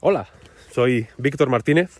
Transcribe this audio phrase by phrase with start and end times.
[0.00, 0.28] Hola,
[0.70, 1.98] soy Víctor Martínez,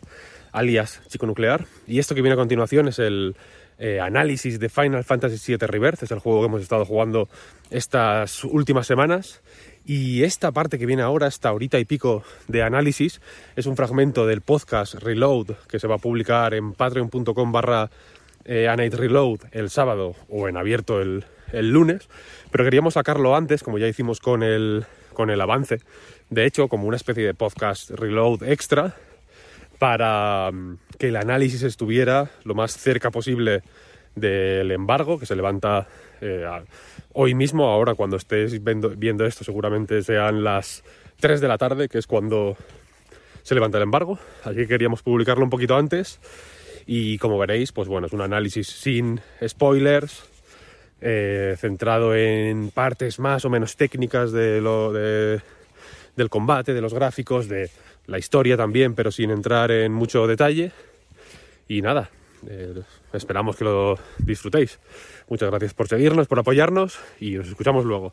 [0.52, 3.34] alias Chico Nuclear, y esto que viene a continuación es el
[3.80, 7.28] eh, análisis de Final Fantasy VII Rebirth, es el juego que hemos estado jugando
[7.70, 9.42] estas últimas semanas.
[9.84, 13.20] Y esta parte que viene ahora, esta horita y pico de análisis,
[13.56, 17.90] es un fragmento del podcast Reload que se va a publicar en patreon.com barra
[18.44, 22.08] eh, Reload el sábado o en abierto el, el lunes,
[22.52, 25.80] pero queríamos sacarlo antes, como ya hicimos con el, con el avance,
[26.30, 28.94] de hecho, como una especie de podcast reload extra,
[29.78, 33.62] para mm, que el análisis estuviera lo más cerca posible
[34.14, 35.86] del embargo, que se levanta
[36.20, 36.44] eh,
[37.12, 40.82] hoy mismo, ahora cuando estés viendo, esto seguramente sean las
[41.20, 42.56] 3 de la tarde, que es cuando
[43.42, 46.20] se levanta el embargo, así que queríamos publicarlo un poquito antes.
[46.86, 50.24] Y como veréis, pues bueno, es un análisis sin spoilers,
[51.00, 55.42] eh, centrado en partes más o menos técnicas de lo, de,
[56.18, 57.70] del combate, de los gráficos, de
[58.06, 60.72] la historia también, pero sin entrar en mucho detalle.
[61.68, 62.10] Y nada,
[62.46, 64.78] eh, esperamos que lo disfrutéis.
[65.28, 68.12] Muchas gracias por seguirnos, por apoyarnos y nos escuchamos luego.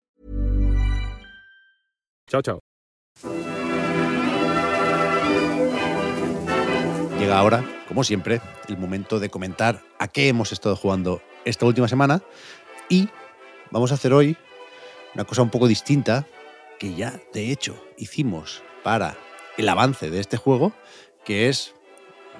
[2.31, 2.59] Chao, chao.
[7.19, 11.89] Llega ahora, como siempre, el momento de comentar a qué hemos estado jugando esta última
[11.89, 12.21] semana
[12.87, 13.09] y
[13.69, 14.37] vamos a hacer hoy
[15.13, 16.25] una cosa un poco distinta
[16.79, 19.17] que ya de hecho hicimos para
[19.57, 20.71] el avance de este juego,
[21.25, 21.75] que es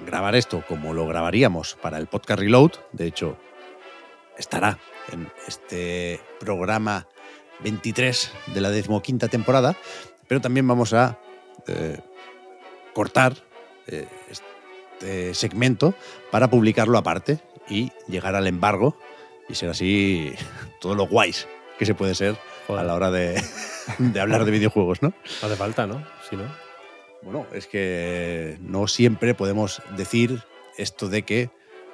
[0.05, 2.71] grabar esto como lo grabaríamos para el podcast Reload.
[2.93, 3.37] De hecho,
[4.37, 4.79] estará
[5.11, 7.09] en este programa
[7.63, 9.75] 23 de la decimoquinta temporada,
[10.27, 11.19] pero también vamos a
[11.67, 11.99] eh,
[12.93, 13.35] cortar
[13.87, 15.93] eh, este segmento
[16.31, 17.39] para publicarlo aparte
[17.69, 18.97] y llegar al embargo
[19.49, 20.33] y ser así
[20.81, 23.41] todo lo guays que se puede ser a la hora de,
[23.97, 25.13] de hablar de videojuegos, ¿no?
[25.41, 26.05] Hace falta, ¿no?
[26.29, 26.43] Si no.
[27.23, 30.43] Bueno, es que no siempre podemos decir
[30.77, 31.49] esto de que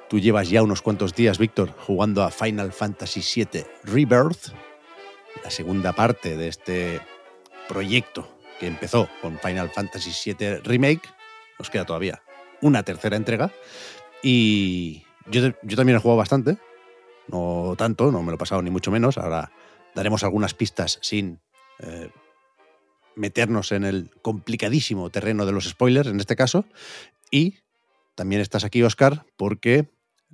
[0.08, 4.52] tú llevas ya unos cuantos días, Víctor, jugando a Final Fantasy VII Rebirth,
[5.42, 7.00] la segunda parte de este
[7.68, 8.28] proyecto
[8.58, 11.08] que empezó con Final Fantasy VII Remake.
[11.58, 12.22] Nos queda todavía
[12.60, 13.52] una tercera entrega.
[14.22, 16.58] Y yo, yo también he jugado bastante.
[17.28, 19.18] No tanto, no me lo he pasado ni mucho menos.
[19.18, 19.52] Ahora
[19.94, 21.40] daremos algunas pistas sin
[21.78, 22.10] eh,
[23.14, 26.64] meternos en el complicadísimo terreno de los spoilers en este caso.
[27.30, 27.58] Y
[28.14, 29.88] también estás aquí, Oscar, porque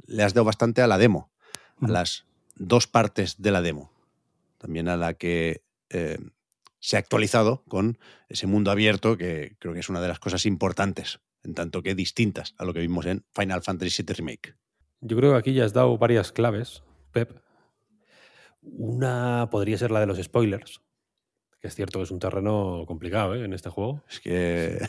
[0.06, 1.30] le has dado bastante a la demo,
[1.80, 2.24] a las
[2.56, 3.93] dos partes de la demo
[4.64, 6.16] también a la que eh,
[6.78, 7.98] se ha actualizado con
[8.30, 11.94] ese mundo abierto que creo que es una de las cosas importantes, en tanto que
[11.94, 14.54] distintas a lo que vimos en Final Fantasy VII Remake.
[15.02, 16.82] Yo creo que aquí ya has dado varias claves,
[17.12, 17.42] Pep.
[18.62, 20.80] Una podría ser la de los spoilers,
[21.60, 23.44] que es cierto que es un terreno complicado ¿eh?
[23.44, 24.02] en este juego.
[24.08, 24.78] Es que...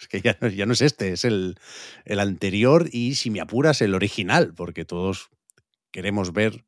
[0.00, 1.56] Es que ya no, es este, es el,
[2.04, 5.28] el anterior y, si me apuras, el original, porque todos
[5.90, 6.67] queremos ver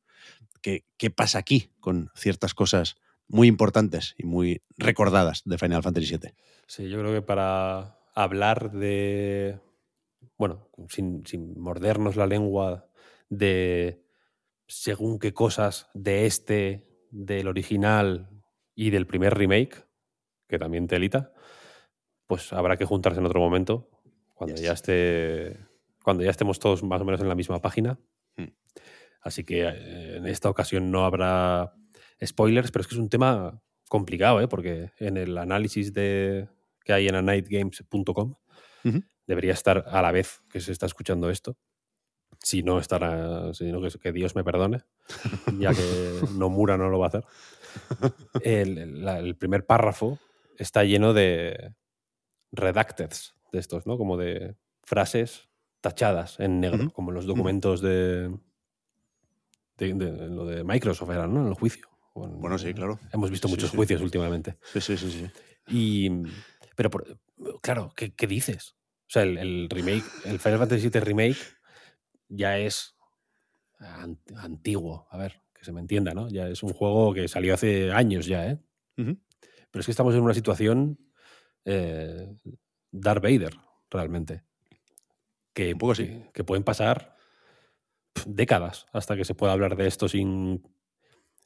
[0.60, 2.96] qué, pasa aquí con ciertas cosas
[3.28, 6.34] muy importantes y muy recordadas de Final Fantasy VII.
[6.66, 9.60] Sí, yo creo que para hablar de,
[10.36, 11.24] bueno, sin,
[11.56, 12.88] mordernos la lengua
[13.28, 14.02] de
[14.66, 18.28] según qué cosas de este, del original
[18.74, 19.86] y del primer remake,
[20.48, 21.32] que también telita,
[22.26, 23.88] pues habrá que juntarse en otro momento,
[24.34, 25.58] cuando ya esté,
[26.02, 27.98] cuando ya estemos todos más o menos en la misma página.
[29.20, 31.74] Así que eh, en esta ocasión no habrá
[32.24, 34.48] spoilers, pero es que es un tema complicado, ¿eh?
[34.48, 36.48] porque en el análisis de,
[36.84, 38.34] que hay en anightgames.com
[39.26, 41.56] debería estar a la vez que se está escuchando esto.
[42.42, 44.82] Si no estará, sino que, que Dios me perdone,
[45.58, 47.24] ya que Nomura no lo va a hacer.
[48.42, 50.18] El, el primer párrafo
[50.56, 51.74] está lleno de
[52.52, 53.98] redacteds de estos, ¿no?
[53.98, 55.48] Como de frases
[55.80, 58.30] tachadas en negro, como en los documentos de,
[59.86, 61.42] de, lo de Microsoft era, ¿no?
[61.42, 61.88] En el juicio.
[62.14, 62.98] Bueno, sí, claro.
[63.12, 64.56] Hemos visto muchos juicios últimamente.
[64.72, 65.30] Sí, sí, sí, sí.
[65.68, 66.10] Y,
[66.76, 66.90] pero,
[67.62, 68.76] claro, ¿qué, ¿qué, dices?
[69.02, 71.38] O sea, el, remake, el Final Fantasy VII Remake
[72.28, 72.96] ya es
[74.36, 75.06] antiguo.
[75.10, 76.28] A ver, que se me entienda, ¿no?
[76.28, 78.58] Ya es un juego que salió hace años ya, ¿eh?
[78.96, 80.98] Pero es que estamos en una situación
[81.64, 82.36] eh,
[82.90, 83.56] Darth Vader,
[83.90, 84.42] realmente.
[85.54, 86.24] Que, Un poco sí.
[86.34, 87.16] que pueden pasar
[88.26, 90.62] décadas hasta que se pueda hablar de esto sin,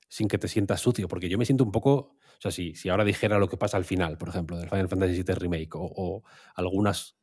[0.08, 1.08] sin que te sientas sucio.
[1.08, 1.94] Porque yo me siento un poco.
[2.36, 4.88] O sea, si, si ahora dijera lo que pasa al final, por ejemplo, del Final
[4.88, 6.24] Fantasy VII Remake, o, o
[6.56, 7.16] algunas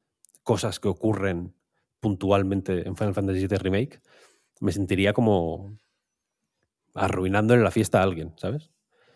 [0.43, 1.53] cosas que ocurren
[1.99, 4.01] puntualmente en Final Fantasy VII Remake,
[4.61, 5.77] me sentiría como
[6.93, 8.71] arruinándole la fiesta a alguien, ¿sabes?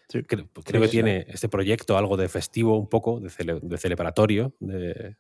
[0.10, 0.22] Sí.
[0.24, 4.56] Creo, creo que tiene este proyecto algo de festivo, un poco, de, cele- de celebratorio,
[4.60, 5.18] de...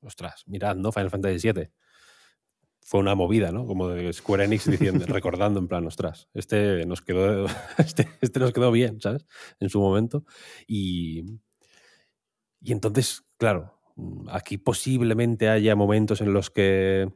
[0.00, 0.90] Ostras, mirad, ¿no?
[0.90, 1.70] Final Fantasy VII.
[2.92, 3.64] Fue una movida, ¿no?
[3.64, 7.46] Como de Square Enix diciendo, recordando en plan, ostras, este nos quedó,
[7.78, 9.24] este, este nos quedó bien, ¿sabes?
[9.60, 10.26] En su momento.
[10.66, 11.24] Y,
[12.60, 13.80] y entonces, claro,
[14.28, 17.10] aquí posiblemente haya momentos en los que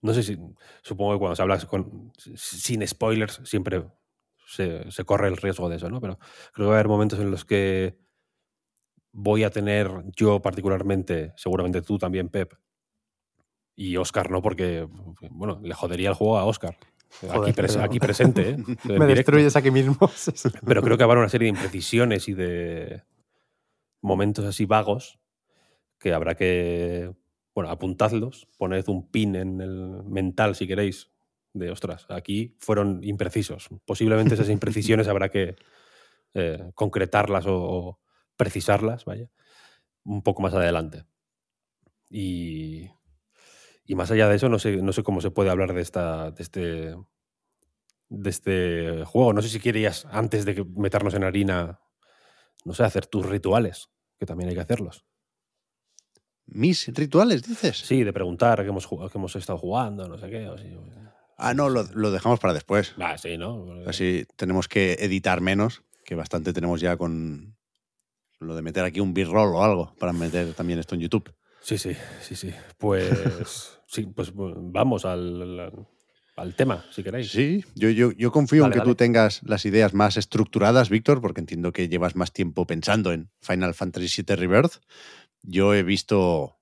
[0.00, 0.38] no sé si,
[0.82, 3.84] supongo que cuando se habla con, sin spoilers siempre
[4.46, 6.00] se, se corre el riesgo de eso, ¿no?
[6.00, 6.18] Pero
[6.54, 7.98] creo que va a haber momentos en los que
[9.12, 12.54] voy a tener yo particularmente, seguramente tú también, Pep,
[13.76, 14.86] y Oscar no, porque,
[15.30, 16.76] bueno, le jodería el juego a Oscar.
[17.22, 18.56] aquí, Joder, pres- pero- aquí presente, ¿eh?
[18.84, 19.14] Me directo.
[19.14, 19.96] destruyes aquí mismo.
[20.66, 23.02] Pero creo que habrá una serie de imprecisiones y de
[24.00, 25.18] momentos así vagos
[25.98, 27.12] que habrá que,
[27.54, 31.10] bueno, apuntadlos, poned un pin en el mental si queréis,
[31.54, 33.68] de ostras, aquí fueron imprecisos.
[33.84, 35.54] Posiblemente esas imprecisiones habrá que
[36.34, 38.00] eh, concretarlas o, o
[38.36, 39.28] precisarlas, vaya,
[40.04, 41.04] un poco más adelante.
[42.10, 42.88] Y,
[43.92, 46.30] y más allá de eso, no sé, no sé cómo se puede hablar de, esta,
[46.30, 46.96] de, este,
[48.08, 49.34] de este juego.
[49.34, 51.78] No sé si querías, antes de meternos en harina,
[52.64, 55.04] no sé, hacer tus rituales, que también hay que hacerlos.
[56.46, 57.80] Mis rituales, dices.
[57.80, 60.48] Sí, de preguntar que hemos, que hemos estado jugando, no sé qué.
[60.48, 60.74] o sí.
[61.36, 62.94] Ah, no, lo, lo dejamos para después.
[62.98, 63.66] Ah, sí, ¿no?
[63.86, 67.58] Así tenemos que editar menos, que bastante tenemos ya con
[68.40, 71.34] lo de meter aquí un b-roll o algo para meter también esto en YouTube.
[71.62, 72.52] Sí, sí, sí, sí.
[72.78, 75.86] Pues sí, pues vamos al,
[76.36, 77.30] al, tema, si queréis.
[77.30, 78.90] Sí, yo, yo, yo confío en que dale.
[78.90, 83.30] tú tengas las ideas más estructuradas, Víctor, porque entiendo que llevas más tiempo pensando en
[83.40, 84.80] Final Fantasy VII Rebirth.
[85.42, 86.58] Yo he visto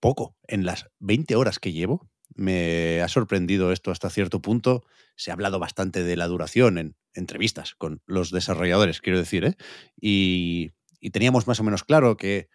[0.00, 2.08] poco en las 20 horas que llevo.
[2.34, 4.84] Me ha sorprendido esto hasta cierto punto.
[5.14, 9.56] Se ha hablado bastante de la duración en entrevistas con los desarrolladores, quiero decir, ¿eh?
[9.98, 12.48] Y, y teníamos más o menos claro que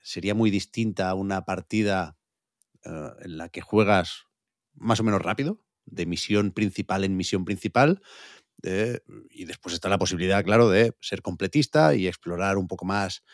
[0.00, 2.18] sería muy distinta una partida
[2.84, 4.26] eh, en la que juegas
[4.74, 8.02] más o menos rápido, de misión principal en misión principal.
[8.64, 9.00] eh,
[9.30, 13.24] y después está la posibilidad, claro, de ser completista y explorar un poco más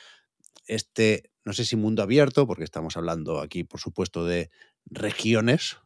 [0.66, 4.50] este, no sé si mundo abierto, porque estamos hablando aquí, por supuesto, de
[4.84, 5.78] regiones.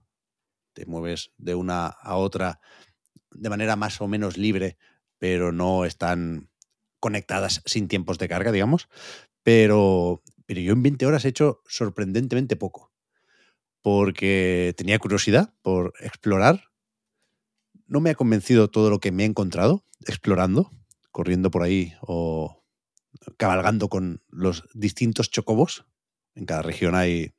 [0.74, 2.60] Te mueves de una a otra
[3.30, 4.76] de manera más o menos libre,
[5.18, 6.50] pero no están
[7.00, 8.88] conectadas sin tiempos de carga, digamos.
[9.42, 12.91] Pero, pero yo en 20 horas he hecho sorprendentemente poco,
[13.82, 16.70] porque tenía curiosidad por explorar.
[17.86, 20.70] No me ha convencido todo lo que me he encontrado explorando,
[21.10, 22.64] corriendo por ahí o
[23.36, 25.84] cabalgando con los distintos chocobos.
[26.34, 27.34] En cada región hay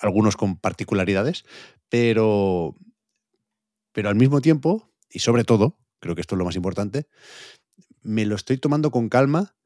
[0.00, 1.44] algunos con particularidades,
[1.88, 2.76] pero,
[3.92, 7.08] pero al mismo tiempo, y sobre todo, creo que esto es lo más importante,
[8.02, 9.56] me lo estoy tomando con calma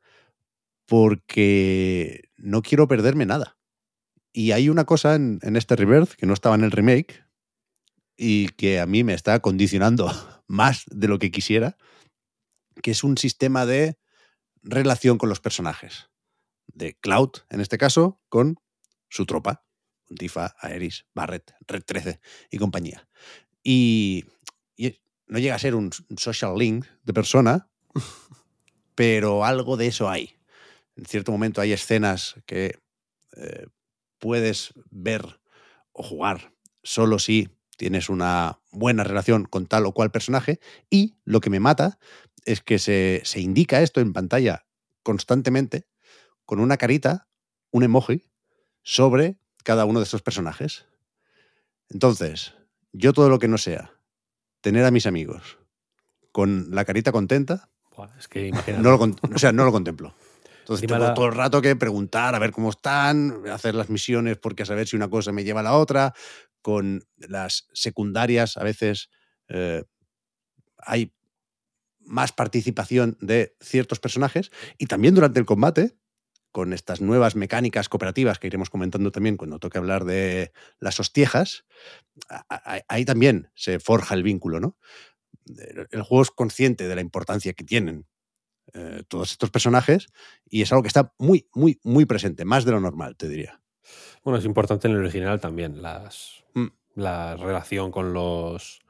[0.87, 3.59] porque no quiero perderme nada.
[4.33, 7.23] Y hay una cosa en, en este Rebirth que no estaba en el remake
[8.17, 10.11] y que a mí me está condicionando
[10.47, 11.77] más de lo que quisiera,
[12.83, 13.99] que es un sistema de
[14.63, 16.11] relación con los personajes.
[16.67, 18.57] De Cloud, en este caso, con
[19.09, 19.65] su tropa.
[20.19, 22.21] Tifa, Aeris, Barret, Red 13
[22.51, 23.09] y compañía.
[23.63, 24.25] Y,
[24.77, 27.71] y no llega a ser un social link de persona,
[28.95, 30.37] pero algo de eso hay.
[30.97, 32.79] En cierto momento hay escenas que
[33.37, 33.67] eh,
[34.23, 35.41] puedes ver
[35.91, 36.53] o jugar
[36.85, 40.61] solo si tienes una buena relación con tal o cual personaje.
[40.91, 41.99] Y lo que me mata
[42.45, 44.65] es que se, se indica esto en pantalla
[45.03, 45.89] constantemente
[46.45, 47.27] con una carita,
[47.73, 48.31] un emoji,
[48.85, 50.87] sobre cada uno de estos personajes.
[51.89, 52.55] Entonces,
[52.93, 53.93] yo todo lo que no sea
[54.61, 55.59] tener a mis amigos
[56.31, 57.71] con la carita contenta,
[58.19, 60.15] es que no lo, o sea, no lo contemplo.
[60.63, 64.39] Entonces tengo la- todo el rato que preguntar a ver cómo están, hacer las misiones
[64.39, 66.15] porque a saber si una cosa me lleva a la otra.
[66.61, 69.11] Con las secundarias a veces
[69.49, 69.85] eh,
[70.79, 71.13] hay
[72.01, 75.97] más participación de ciertos personajes y también durante el combate
[76.53, 81.65] con estas nuevas mecánicas cooperativas que iremos comentando también cuando toque hablar de las hostiejas,
[82.89, 84.77] ahí también se forja el vínculo, ¿no?
[85.91, 88.07] El juego es consciente de la importancia que tienen
[88.75, 90.09] eh, todos estos personajes
[90.49, 93.61] y es algo que está muy, muy, muy presente, más de lo normal, te diría.
[94.25, 96.67] Bueno, es importante en el original también, las, Mm.
[96.97, 98.81] la relación con los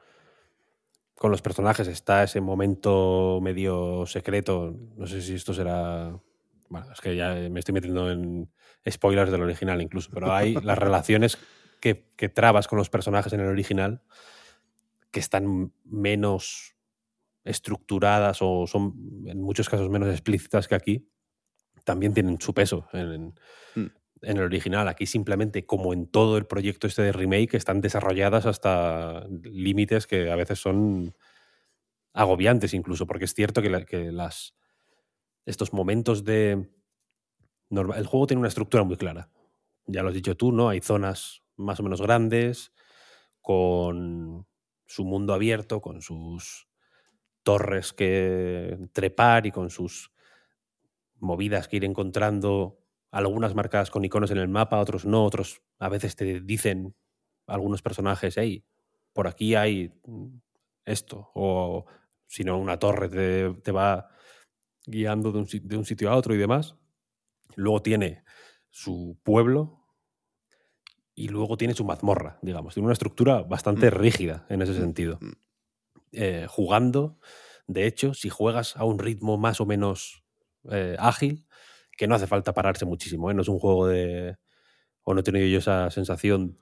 [1.15, 1.87] con los personajes.
[1.87, 4.75] Está ese momento medio secreto.
[4.97, 6.19] No sé si esto será.
[6.69, 8.51] Bueno, es que ya me estoy metiendo en
[8.91, 11.39] spoilers del original incluso, pero hay las relaciones
[11.81, 14.03] que, que trabas con los personajes en el original
[15.13, 16.72] que están menos
[17.45, 18.95] estructuradas o son
[19.27, 21.09] en muchos casos menos explícitas que aquí,
[21.85, 23.35] también tienen su peso en,
[23.75, 23.87] Mm.
[24.23, 24.87] en el original.
[24.89, 30.31] Aquí simplemente, como en todo el proyecto este de remake, están desarrolladas hasta límites que
[30.31, 31.15] a veces son
[32.13, 34.55] agobiantes incluso, porque es cierto que, la- que las,
[35.47, 36.69] estos momentos de...
[37.71, 39.31] norma- El juego tiene una estructura muy clara.
[39.87, 40.69] Ya lo has dicho tú, ¿no?
[40.69, 42.73] Hay zonas más o menos grandes,
[43.41, 44.47] con
[44.87, 46.69] su mundo abierto, con sus
[47.43, 50.11] torres que trepar y con sus
[51.19, 52.79] movidas que ir encontrando,
[53.11, 56.95] algunas marcadas con iconos en el mapa, otros no, otros a veces te dicen
[57.47, 58.65] algunos personajes, hey,
[59.13, 60.27] por aquí hay mm,
[60.87, 61.85] esto, o
[62.27, 64.09] si no, una torre te, te va
[64.87, 66.75] guiando de un, si- de un sitio a otro y demás.
[67.57, 68.25] Luego tiene
[68.71, 69.85] su pueblo
[71.15, 72.75] y luego tiene su mazmorra, digamos.
[72.75, 73.95] Tiene una estructura bastante Mm.
[73.95, 75.19] rígida en ese sentido.
[76.13, 76.17] Mm.
[76.23, 77.19] Eh, jugando,
[77.67, 80.25] de hecho, si juegas a un ritmo más o menos
[80.71, 81.47] eh, ágil,
[81.97, 83.35] que no hace falta pararse muchísimo, ¿eh?
[83.35, 84.37] no es un juego de...
[85.03, 86.59] o no he tenido yo esa sensación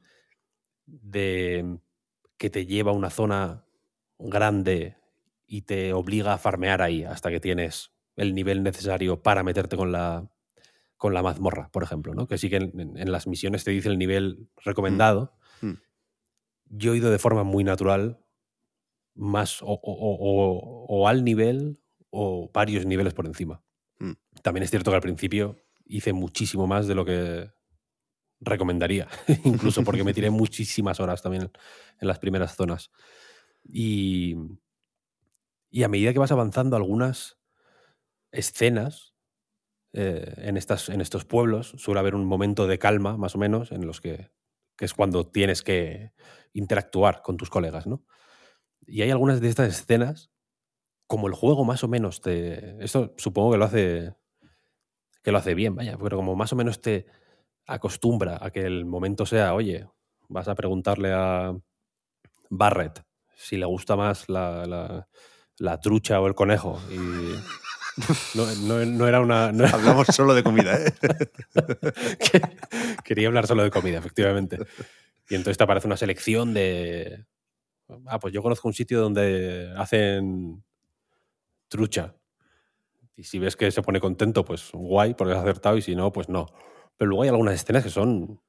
[0.86, 1.78] de
[2.36, 3.64] que te lleva a una zona
[4.18, 4.96] grande
[5.46, 9.92] y te obliga a farmear ahí hasta que tienes el nivel necesario para meterte con
[9.92, 10.30] la,
[10.96, 12.26] con la mazmorra, por ejemplo, ¿no?
[12.26, 15.34] que sí que en, las misiones te dice el nivel recomendado.
[15.60, 15.72] Mm.
[16.66, 18.20] Yo he ido de forma muy natural,
[19.20, 23.62] más o, o- o- o- o al nivel o varios niveles por encima.
[24.00, 24.12] Mm.
[24.42, 27.50] También es cierto que al principio hice muchísimo más de lo que
[28.40, 29.08] recomendaría,
[29.44, 31.50] incluso porque me tiré muchísimas horas también
[32.00, 32.90] en las primeras zonas.
[33.64, 34.36] Y,
[35.70, 37.38] y a medida que vas avanzando, algunas
[38.32, 39.14] escenas
[39.92, 43.72] eh, en, estas, en estos pueblos suele haber un momento de calma, más o menos,
[43.72, 44.30] en los que,
[44.76, 46.12] que es cuando tienes que
[46.52, 48.04] interactuar con tus colegas, ¿no?
[48.90, 50.30] Y hay algunas de estas escenas,
[51.06, 52.82] como el juego más o menos te...
[52.84, 54.14] Esto supongo que lo hace
[55.22, 57.04] que lo hace bien, vaya, pero como más o menos te
[57.66, 59.86] acostumbra a que el momento sea, oye,
[60.28, 61.54] vas a preguntarle a
[62.48, 63.02] Barrett
[63.36, 65.08] si le gusta más la, la-
[65.58, 66.80] la trucha o el conejo.
[66.90, 66.96] Y
[68.36, 69.52] no, no- no era una...
[69.52, 70.92] no era- Hablamos solo de comida, ¿eh?
[72.32, 72.56] que-
[73.04, 74.58] quería hablar solo de comida, efectivamente.
[75.28, 77.26] Y entonces te aparece una selección de...
[78.06, 80.62] Ah, pues yo conozco un sitio donde hacen
[81.68, 82.16] trucha.
[83.16, 86.12] Y si ves que se pone contento, pues guay, porque has acertado, y si no,
[86.12, 86.46] pues no.
[86.96, 88.40] Pero luego hay algunas escenas que son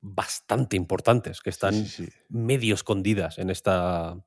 [0.00, 2.12] bastante importantes, que están Sí, sí, sí.
[2.28, 4.24] medio escondidas en esta,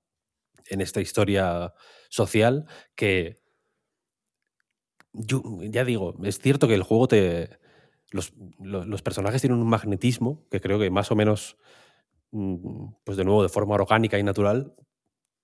[0.68, 1.74] en esta historia
[2.10, 3.38] social que
[5.14, 7.60] yo ya digo, es cierto que el juego te.
[8.12, 11.58] Los, lo- los personajes tienen un magnetismo que creo que más o menos,
[12.32, 14.74] pues de nuevo, de forma orgánica y natural,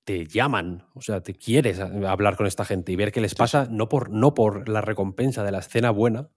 [0.04, 0.86] te llaman.
[0.96, 4.10] O sea, te quieres hablar con esta gente y ver qué les pasa, no por,
[4.10, 6.30] no por la recompensa de la escena buena,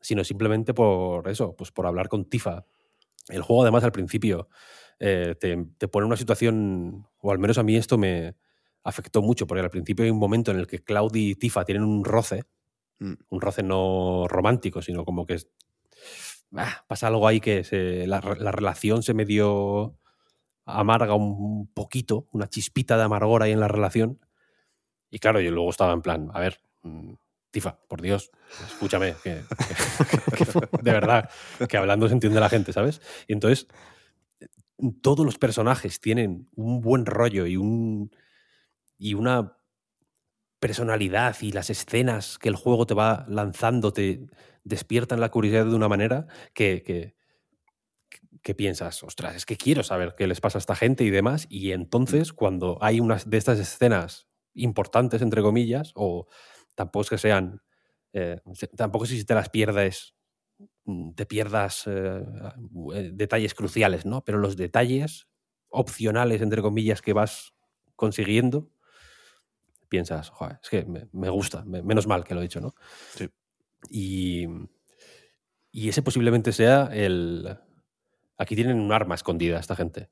[0.00, 2.66] sino simplemente por eso, pues por hablar con Tifa.
[3.28, 4.48] El juego, además, al principio
[5.00, 8.36] eh, te, te pone en una situación, o al menos a mí esto me
[8.84, 11.84] afectó mucho, porque al principio hay un momento en el que Cloud y Tifa tienen
[11.84, 12.44] un roce,
[13.00, 13.14] Mm.
[13.30, 15.48] un roce no romántico, sino como que es-
[16.56, 17.62] ah, pasa algo ahí que
[18.06, 19.96] la, re- la relación se medio
[20.66, 24.18] amarga un poquito, una chispita de amargor ahí en la relación.
[25.10, 27.12] Y claro, yo luego estaba en plan, a ver, mm,
[27.50, 28.30] Tifa, por Dios,
[28.66, 29.42] escúchame, que-
[30.82, 31.30] de verdad,
[31.68, 33.00] que hablando se entiende la gente, ¿sabes?
[33.28, 33.68] Y entonces,
[35.02, 38.10] todos los personajes tienen un buen rollo y, un,
[38.98, 39.56] y una
[40.64, 44.26] personalidad y las escenas que el juego te va lanzando te
[44.62, 47.14] despiertan la curiosidad de una manera que, que,
[48.40, 51.46] que piensas, ostras, es que quiero saber qué les pasa a esta gente y demás.
[51.50, 56.28] Y entonces, cuando hay unas de estas escenas importantes, entre comillas, o
[56.74, 57.60] tampoco es que sean,
[58.14, 58.40] eh,
[58.74, 60.14] tampoco es si te las pierdes,
[60.86, 62.24] mm, te pierdas eh,
[62.94, 64.24] eh, detalles cruciales, ¿no?
[64.24, 65.28] Pero los detalles
[65.68, 67.52] opcionales, entre comillas, que vas
[67.96, 68.70] consiguiendo,
[69.94, 72.74] piensas, "Joder, es que me, me gusta, me- menos mal que lo he dicho, ¿no?
[73.16, 73.28] Sí.
[73.90, 74.46] Y,
[75.70, 77.58] y ese posiblemente sea el...
[78.38, 80.10] Aquí tienen un arma escondida esta gente,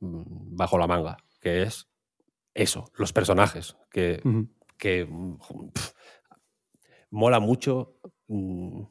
[0.00, 1.88] mm, bajo la manga, que es
[2.54, 4.20] eso, los personajes, que,
[4.76, 5.06] que
[7.10, 7.96] mola mucho
[8.28, 8.82] mm,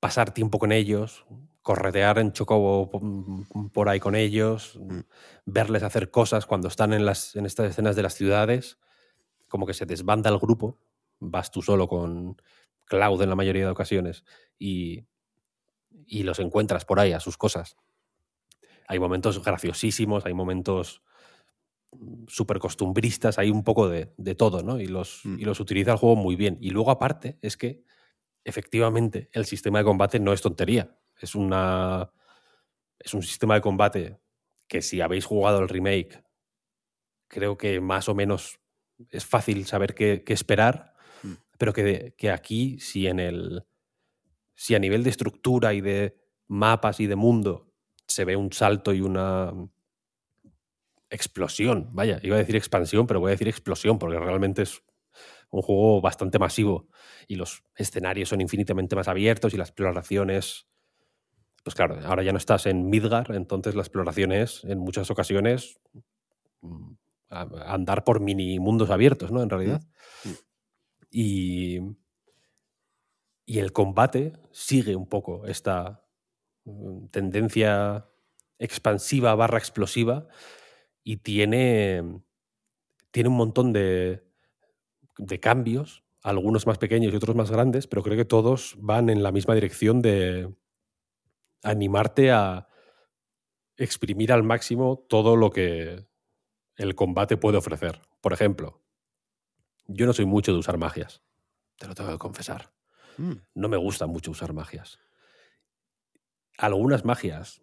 [0.00, 1.24] pasar tiempo con ellos,
[1.62, 5.00] corretear en chocobo mm, por ahí con ellos, Mm.
[5.46, 8.78] verles hacer cosas cuando están en, las, en estas escenas de las ciudades,
[9.48, 10.78] como que se desbanda el grupo,
[11.18, 12.40] vas tú solo con
[12.86, 14.24] Cloud en la mayoría de ocasiones
[14.58, 15.04] y,
[16.06, 17.76] y los encuentras por ahí a sus cosas.
[18.86, 21.02] Hay momentos graciosísimos, hay momentos
[22.26, 24.80] súper costumbristas, hay un poco de, de todo, ¿no?
[24.80, 25.38] Y los, Mm.
[25.38, 26.58] y los utiliza el juego muy bien.
[26.60, 27.82] Y luego, aparte, es que
[28.44, 30.96] efectivamente el sistema de combate no es tontería.
[31.20, 32.12] Es una.
[32.98, 34.18] Es un sistema de combate
[34.66, 36.22] que si habéis jugado el remake,
[37.28, 38.60] creo que más o menos
[39.10, 40.94] es fácil saber qué, qué esperar.
[41.22, 41.32] Mm.
[41.58, 43.64] Pero que, que aquí, si en el.
[44.54, 47.72] Si a nivel de estructura y de mapas y de mundo
[48.06, 49.52] se ve un salto y una
[51.10, 51.90] explosión.
[51.92, 54.82] Vaya, iba a decir expansión, pero voy a decir explosión, porque realmente es
[55.50, 56.88] un juego bastante masivo
[57.26, 60.66] y los escenarios son infinitamente más abiertos y la exploración es.
[61.64, 65.78] Pues claro, ahora ya no estás en Midgar, entonces la exploración es, en muchas ocasiones,
[67.30, 69.42] a- andar por mini mundos abiertos, ¿no?
[69.42, 69.82] En realidad.
[70.24, 70.30] Mm.
[71.10, 71.78] Y.
[73.46, 76.04] Y el combate sigue un poco esta
[76.64, 78.06] mm, tendencia
[78.58, 80.28] expansiva barra explosiva
[81.02, 82.20] y tiene,
[83.10, 84.22] tiene un montón de,
[85.16, 89.22] de cambios, algunos más pequeños y otros más grandes, pero creo que todos van en
[89.22, 90.54] la misma dirección de
[91.62, 92.68] animarte a
[93.78, 96.06] exprimir al máximo todo lo que
[96.78, 98.00] el combate puede ofrecer.
[98.22, 98.80] Por ejemplo,
[99.86, 101.22] yo no soy mucho de usar magias,
[101.76, 102.70] te lo tengo que confesar
[103.18, 103.32] Mm.
[103.56, 105.00] no me gusta mucho usar magias.
[106.56, 107.60] Algunas magias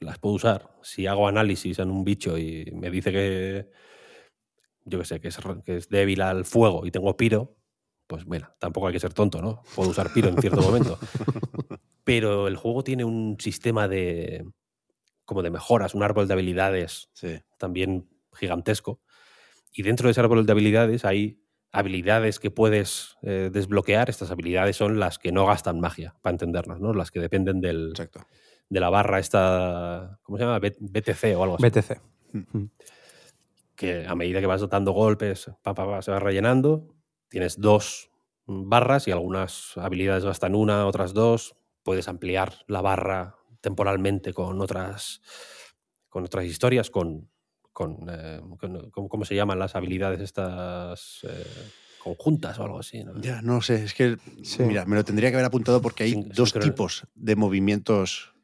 [0.00, 0.70] las puedo usar.
[0.82, 3.70] Si hago análisis en un bicho y me dice que,
[4.84, 7.56] yo que sé, que es, re- que es débil al fuego y tengo piro,
[8.06, 9.62] pues mira, tampoco hay que ser tonto, ¿no?
[9.74, 10.98] Puedo usar piro en cierto momento.
[12.04, 14.44] Pero el juego tiene un sistema de
[15.24, 17.38] como de mejoras, un árbol de habilidades Sí.
[17.58, 19.00] también gigantesco.
[19.72, 21.38] Y dentro de ese árbol de habilidades hay
[21.72, 24.10] habilidades que puedes eh, desbloquear.
[24.10, 26.92] Estas habilidades son las que no gastan magia, para entendernos, ¿no?
[26.92, 28.20] Las que dependen del, Exacto.
[28.68, 30.58] de la barra esta, ¿cómo se llama?
[30.58, 31.64] B- BTC o algo así.
[31.66, 32.00] BTC.
[33.74, 36.94] Que a medida que vas dando golpes, pa, pa, pa, se va rellenando.
[37.28, 38.10] Tienes dos
[38.46, 41.56] barras y algunas habilidades gastan una, otras dos.
[41.82, 45.22] Puedes ampliar la barra temporalmente con otras,
[46.10, 47.30] con otras historias, con,
[47.72, 51.44] con, eh, con- con- ¿cómo se llaman las habilidades estas eh,
[51.98, 53.02] conjuntas o algo así?
[53.04, 53.20] ¿no?
[53.20, 54.62] Ya, no sé, es que, Sí.
[54.64, 58.34] mira, me lo tendría que haber apuntado porque hay Sin- dos tipos de movimientos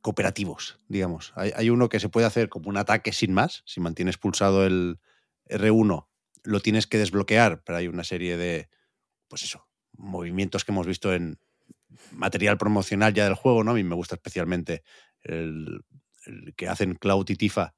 [0.00, 1.32] cooperativos, digamos.
[1.36, 4.66] Hay, hay uno que se puede hacer como un ataque sin más, si mantienes pulsado
[4.66, 4.98] el
[5.48, 6.08] R1,
[6.44, 8.68] lo tienes que desbloquear, pero hay una serie de,
[9.28, 11.38] pues eso, movimientos que hemos visto en
[12.10, 13.72] material promocional ya del juego, ¿no?
[13.72, 14.82] A mí me gusta especialmente
[15.22, 15.84] el,
[16.26, 17.74] el que hacen Cloud y Tifa,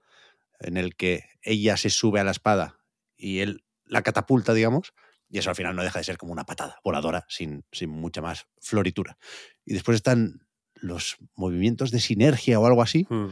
[0.64, 2.78] en el que ella se sube a la espada
[3.16, 4.92] y él la catapulta, digamos,
[5.28, 8.22] y eso al final no deja de ser como una patada voladora sin, sin mucha
[8.22, 9.18] más floritura.
[9.64, 13.28] Y después están los movimientos de sinergia o algo así, Mm.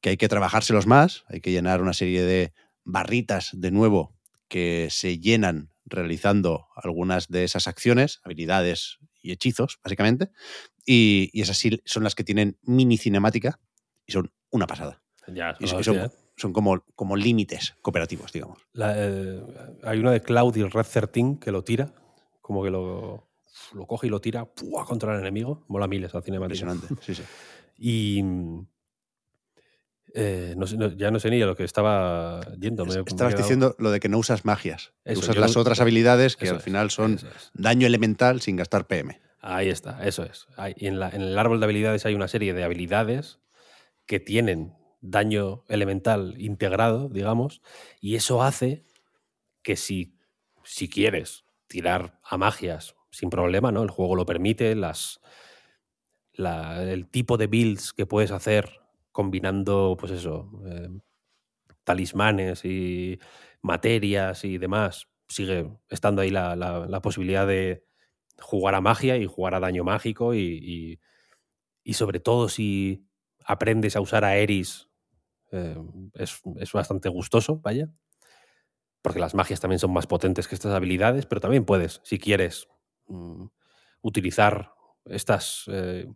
[0.00, 2.52] que hay que trabajárselos más, hay que llenar una serie de
[2.84, 4.14] barritas de nuevo
[4.48, 10.30] que se llenan realizando algunas de esas acciones, habilidades y hechizos, básicamente,
[10.84, 13.58] y, y esas sí son las que tienen mini cinemática
[14.06, 15.02] y son una pasada.
[15.28, 15.78] Ya, Y son
[16.36, 18.58] son- como, como límites cooperativos, digamos.
[18.72, 19.42] La, eh,
[19.82, 21.92] hay una de Cloud y el Red 13 que lo tira,
[22.40, 23.28] como que lo,
[23.72, 24.84] lo coge y lo tira ¡pua!
[24.84, 25.64] contra el enemigo.
[25.68, 26.64] Mola miles la cinemática.
[26.64, 27.02] Impresionante.
[27.04, 27.22] Sí, sí.
[27.76, 28.22] Y
[30.14, 32.86] eh, no sé, no- ya no sé ni a lo que estaba yendo.
[32.86, 36.36] me- Estabas diciendo lo de que no usas magias, Eso, usas las no- otras habilidades
[36.36, 37.50] que al final son es.
[37.54, 39.20] daño elemental sin gastar PM.
[39.40, 40.46] Ahí está, eso es.
[40.56, 43.40] Hay- y en, la- en el árbol de habilidades hay una serie de habilidades
[44.06, 47.62] que tienen daño elemental integrado, digamos,
[48.00, 48.84] y eso hace
[49.62, 50.16] que si,
[50.64, 53.82] si quieres tirar a magias sin problema, ¿no?
[53.82, 55.20] El juego lo permite, las,
[56.32, 58.70] la- el tipo de builds que puedes hacer
[59.12, 60.88] combinando, pues eso, eh,
[61.84, 63.18] talismanes y
[63.62, 67.84] materias y demás, sigue estando ahí la, la- la posibilidad de
[68.40, 71.00] jugar a magia y jugar a daño mágico y, y-
[71.84, 73.06] y sobre todo si
[73.46, 74.88] aprendes a usar a Eris
[75.54, 75.76] eh,
[76.14, 77.88] es, es bastante gustoso, vaya.
[79.02, 82.68] Porque las magias también son más potentes que estas habilidades, pero también puedes, si quieres,
[83.06, 83.46] mm,
[84.02, 84.72] utilizar
[85.04, 86.06] estas, eh,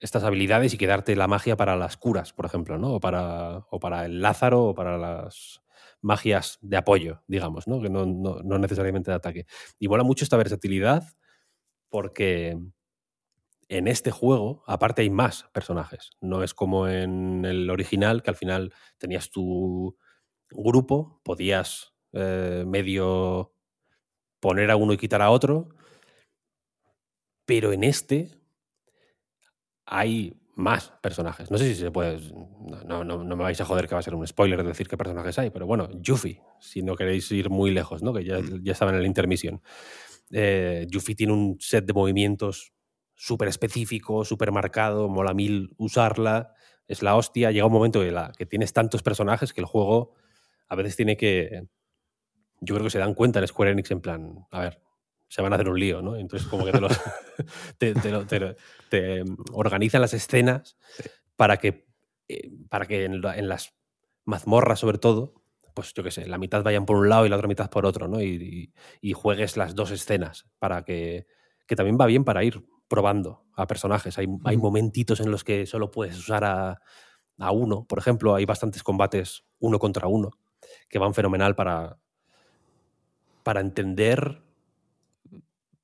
[0.00, 2.94] estas habilidades y quedarte la magia para las curas, por ejemplo, ¿no?
[2.94, 5.62] O para, o para el Lázaro o para las
[6.02, 7.80] magias de apoyo, digamos, ¿no?
[7.80, 9.46] que no, no, no necesariamente de ataque.
[9.78, 11.04] Y mola mucho esta versatilidad
[11.88, 12.58] porque
[13.68, 16.10] en este juego, aparte hay más personajes.
[16.20, 19.96] No es como en el original, que al final tenías tu
[20.50, 23.52] grupo, podías eh, medio
[24.40, 25.68] poner a uno y quitar a otro,
[27.46, 28.30] pero en este
[29.86, 31.50] hay más personajes.
[31.50, 32.20] No sé si se puede.
[32.86, 34.88] No, no, no, me vais a joder que va a ser un spoiler de decir
[34.88, 38.12] qué personajes hay, pero bueno, Yuffie, si no queréis ir muy lejos, ¿no?
[38.12, 38.62] que ya, mm.
[38.62, 39.62] ya estaba en el intermission.
[40.30, 42.73] Eh, Yuffie tiene un set de movimientos
[43.14, 46.54] súper específico, súper marcado, mola mil usarla,
[46.86, 47.50] es la hostia.
[47.50, 50.14] Llega un momento que, la, que tienes tantos personajes que el juego
[50.68, 51.66] a veces tiene que.
[52.60, 54.80] Yo creo que se dan cuenta en Square Enix en plan, a ver,
[55.28, 56.16] se van a hacer un lío, ¿no?
[56.16, 58.26] Entonces, como que te, los,
[58.88, 60.78] te, organizan las escenas
[61.36, 61.86] para que,
[62.28, 63.74] eh, para que en, las
[64.24, 65.34] mazmorras, sobre todo,
[65.74, 67.84] pues yo qué sé, la mitad vayan por un lado y la otra mitad por
[67.84, 68.22] otro, ¿no?
[68.22, 68.72] Y,
[69.12, 71.26] juegues las dos escenas para que,
[71.66, 74.18] que también va bien para ir probando a personajes.
[74.18, 76.80] Hay, hay momentitos en los que solo puedes usar a,
[77.38, 77.86] a, uno.
[77.86, 80.30] Por ejemplo, hay bastantes combates uno contra uno
[80.88, 81.98] que van fenomenal para,
[83.42, 84.42] para entender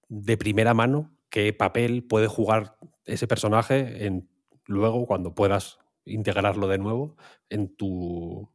[0.09, 4.29] de primera mano qué papel puede jugar ese personaje en,
[4.67, 7.17] luego cuando puedas integrarlo de nuevo
[7.49, 8.51] en tu,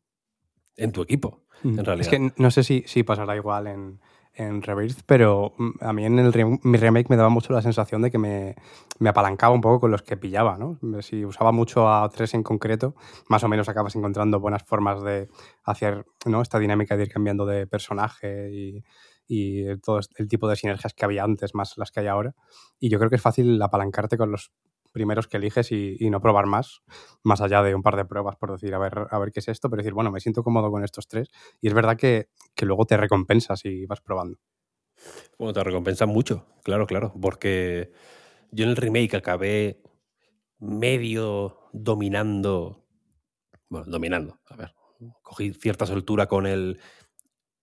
[0.75, 1.43] en tu equipo.
[1.63, 2.13] En realidad.
[2.13, 3.99] Es que no sé si, si pasará igual en,
[4.35, 8.01] en Rebirth, pero mm, a mí en el mi remake me daba mucho la sensación
[8.01, 8.55] de que me,
[8.99, 10.79] me, apalancaba un poco con los que pillaba, ¿no?
[11.01, 12.95] Si usaba mucho a tres en concreto,
[13.29, 15.29] más o menos acabas encontrando buenas formas de
[15.63, 16.41] hacer ¿no?
[16.41, 18.83] esta dinámica de ir cambiando de personaje y,
[19.27, 22.35] y todo el tipo de sinergias que había antes, más las que hay ahora.
[22.79, 24.51] Y yo creo que es fácil apalancarte con los
[24.95, 26.81] primeros que eliges y, no probar más,
[27.21, 29.49] más allá de un par de pruebas por decir, a ver, a ver qué es
[29.49, 31.29] esto, pero decir, bueno, me siento cómodo con estos tres.
[31.59, 34.39] Y es verdad que, que luego te recompensas y vas probando.
[35.37, 37.91] Bueno, te recompensan mucho, claro, claro, porque
[38.51, 39.81] yo en el remake acabé
[40.59, 42.87] medio dominando,
[43.67, 44.73] bueno, dominando, a ver,
[45.21, 46.79] cogí cierta soltura con el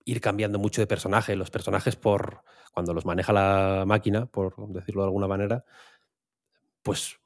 [0.05, 2.43] ir cambiando mucho de personaje, los personajes por,
[2.75, 5.65] cuando los maneja la máquina, por decirlo de alguna manera,
[6.83, 7.21] pues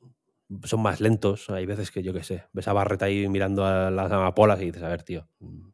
[0.65, 1.51] son más lentos.
[1.51, 4.67] Hay veces que yo qué sé, ves a Barret ahí mirando a las amapolas y
[4.67, 5.69] dices, a ver, tío, mm,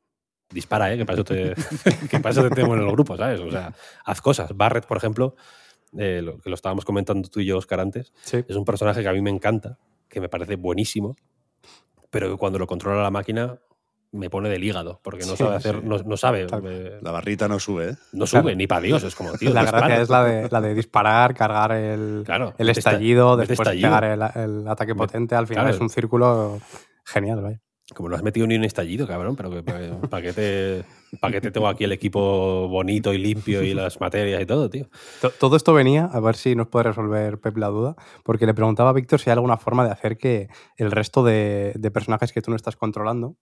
[0.50, 0.98] dispara, ¿eh?
[0.98, 1.54] Que para eso te,
[2.11, 3.40] que para te tengo en el grupo, ¿sabes?
[3.40, 4.56] O sea, haz cosas.
[4.56, 5.37] Barret, por ejemplo,
[5.96, 9.08] eh, lo, que lo estábamos comentando tú y yo, Oscar, antes, es un personaje que
[9.08, 11.16] a mí me encanta, que me parece buenísimo,
[12.11, 13.58] pero que cuando lo controla la máquina
[14.12, 16.46] me pone del hígado, porque no sabe hacer, no, sabe.
[17.01, 17.96] la barrita no sube, ¿eh?
[18.12, 19.53] No sube, ni para Dios, es como, tío.
[19.53, 22.25] La gracia es la de, la de disparar, cargar el,
[22.59, 26.61] el estallido, después pegar el, ataque potente, al final es un círculo
[27.05, 27.61] genial, ¿vale?
[27.94, 29.51] Como no has metido ni un estallido, cabrón, pero
[30.09, 30.85] ¿para qué, te,
[31.18, 34.70] ¿para qué te tengo aquí el equipo bonito y limpio y las materias y todo,
[34.70, 34.88] tío?
[35.38, 38.90] Todo esto venía, a ver si nos puede resolver Pep la duda, porque le preguntaba
[38.90, 42.40] a Víctor si hay alguna forma de hacer que el resto de, de personajes que
[42.40, 43.37] tú no estás controlando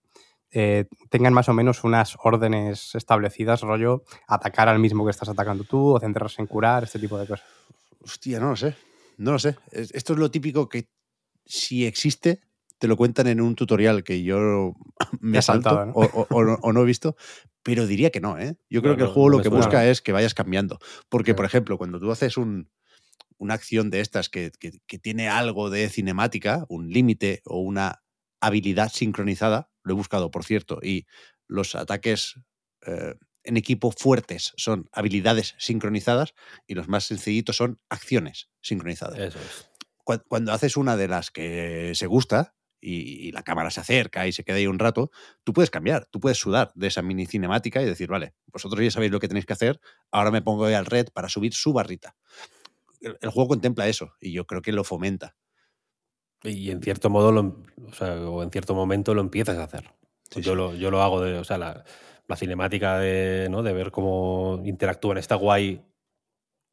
[0.51, 5.63] eh, tengan más o menos unas órdenes establecidas, rollo atacar al mismo que estás atacando
[5.63, 7.45] tú o centrarse en curar, este tipo de cosas.
[8.03, 8.75] Hostia, no lo sé.
[9.17, 9.55] No lo sé.
[9.71, 10.89] Esto es lo típico que
[11.45, 12.41] si existe,
[12.79, 14.73] te lo cuentan en un tutorial que yo
[15.21, 17.15] me he saltado o, no he visto,
[17.63, 18.57] pero diría que no, ¿eh?
[18.69, 20.79] Yo creo que el juego lo que busca es que vayas cambiando.
[21.07, 22.69] Porque, por ejemplo, cuando tú haces un,
[23.37, 28.01] una acción de estas que, que tiene algo de cinemática, un límite o una
[28.41, 31.05] habilidad sincronizada, lo he buscado, por cierto, y
[31.47, 32.35] los ataques
[32.85, 36.33] eh, en equipo fuertes son habilidades sincronizadas
[36.67, 39.19] y los más sencillitos son acciones sincronizadas.
[39.19, 39.69] Eso es.
[40.27, 44.43] Cuando, haces una de las que se gusta y, la cámara se acerca y se
[44.43, 45.11] queda ahí un rato,
[45.43, 48.91] tú puedes cambiar, tú puedes sudar de esa mini cinemática y decir, vale, vosotros ya
[48.91, 49.79] sabéis lo que tenéis que hacer,
[50.11, 52.15] ahora me pongo al red para subir su barrita.
[52.99, 55.35] el juego contempla eso y yo creo que lo fomenta.
[56.43, 59.91] Y en cierto modo, lo, o, sea, o, en cierto momento lo empiezas a hacer.
[60.35, 61.83] yo, Lo, yo lo hago de, o sea, la,
[62.27, 63.61] la, cinemática de, ¿no?
[63.63, 65.83] de ver cómo interactúan está guay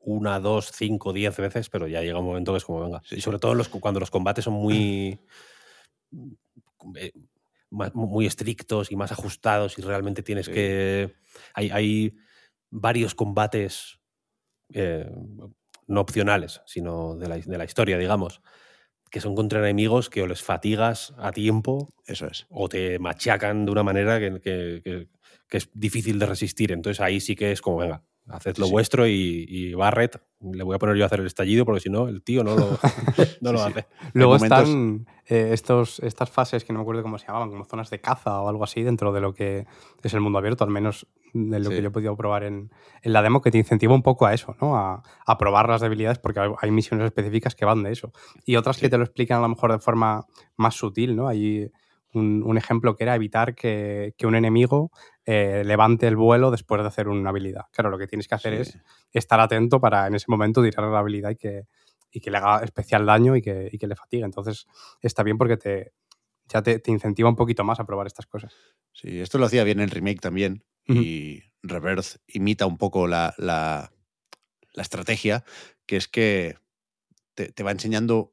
[0.00, 3.02] una, dos, cinco, diez veces, pero ya llega un momento que es como, venga.
[3.10, 5.20] Y sobre todo los, cuando los combates son muy,
[6.96, 7.12] eh,
[7.70, 11.14] muy estrictos y más ajustados y realmente tienes que...
[11.54, 12.16] Hay, hay,
[12.70, 13.98] varios combates
[14.74, 15.10] eh,
[15.86, 18.42] no opcionales, sino de la, de la historia, digamos,
[19.10, 21.94] que son contra enemigos que o les fatigas a tiempo.
[22.06, 22.46] Eso es.
[22.50, 25.08] O te machacan de una manera que,
[25.50, 26.72] es difícil de resistir.
[26.72, 30.78] Entonces ahí sí que es como, venga, haced lo vuestro y, Barret, le voy a
[30.78, 32.78] poner yo a hacer el estallido porque si no, el tío no lo,
[33.40, 33.86] no lo hace.
[34.12, 37.64] Luego momentos- están eh, estos, estas fases que no me acuerdo cómo se llamaban, como
[37.64, 39.66] zonas de caza o algo así dentro de lo que
[40.02, 41.76] es el mundo abierto, al menos de lo Sí.
[41.76, 42.70] que yo he podido probar en,
[43.02, 44.76] en la demo, que te incentiva un poco a eso, ¿no?
[44.76, 48.12] A, a probar las debilidades porque hay, hay misiones específicas que van de eso.
[48.46, 50.24] Y otras que te lo explican a lo mejor de forma
[50.56, 51.28] más sutil, ¿no?
[51.28, 51.70] Hay
[52.14, 54.90] un, un ejemplo que era evitar que, que un enemigo
[55.26, 57.66] eh, levante el vuelo después de hacer una habilidad.
[57.72, 58.70] Claro, lo que tienes que hacer Sí.
[58.72, 58.78] es
[59.12, 61.64] estar atento para en ese momento tirar la habilidad y que,
[62.10, 64.24] y que le haga especial daño y que, y que le fatigue.
[64.24, 64.66] Entonces
[65.02, 65.92] está bien porque te,
[66.48, 68.54] ya te, te incentiva un poquito más a probar estas cosas.
[68.92, 70.64] Sí, esto lo hacía bien el remake también.
[70.86, 73.92] Y Reverse imita un poco la, la-
[74.72, 75.44] la estrategia,
[75.86, 76.56] que es que
[77.34, 78.32] te, te va enseñando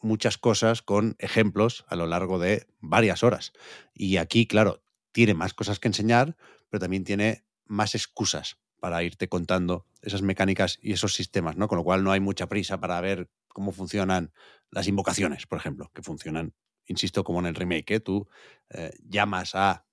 [0.00, 3.52] muchas cosas con ejemplos a lo largo de varias horas.
[3.94, 4.82] Y aquí, claro,
[5.12, 6.36] tiene más cosas que enseñar,
[6.70, 11.68] pero también tiene más excusas para irte contando esas mecánicas y esos sistemas, ¿no?
[11.68, 14.32] Con lo cual no hay mucha prisa para ver cómo funcionan
[14.70, 16.54] las invocaciones, por ejemplo, que funcionan,
[16.86, 18.00] insisto, como en el remake, ¿eh?
[18.00, 18.28] Tú
[18.70, 19.86] eh, llamas a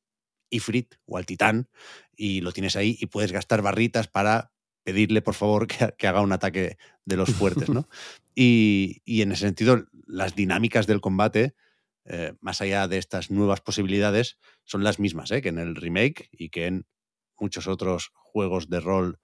[0.50, 1.70] Ifrit o al Titán
[2.16, 4.52] y lo tienes ahí y puedes gastar barritas para
[4.86, 7.90] pedirle, por favor, que, que haga un ataque de los fuertes, ¿no?
[8.36, 11.56] y, y en ese sentido, las dinámicas del combate,
[12.06, 15.42] eh, más allá de estas nuevas posibilidades, son las mismas ¿eh?
[15.42, 16.86] que en el remake y que en
[17.40, 19.20] muchos otros juegos de rol,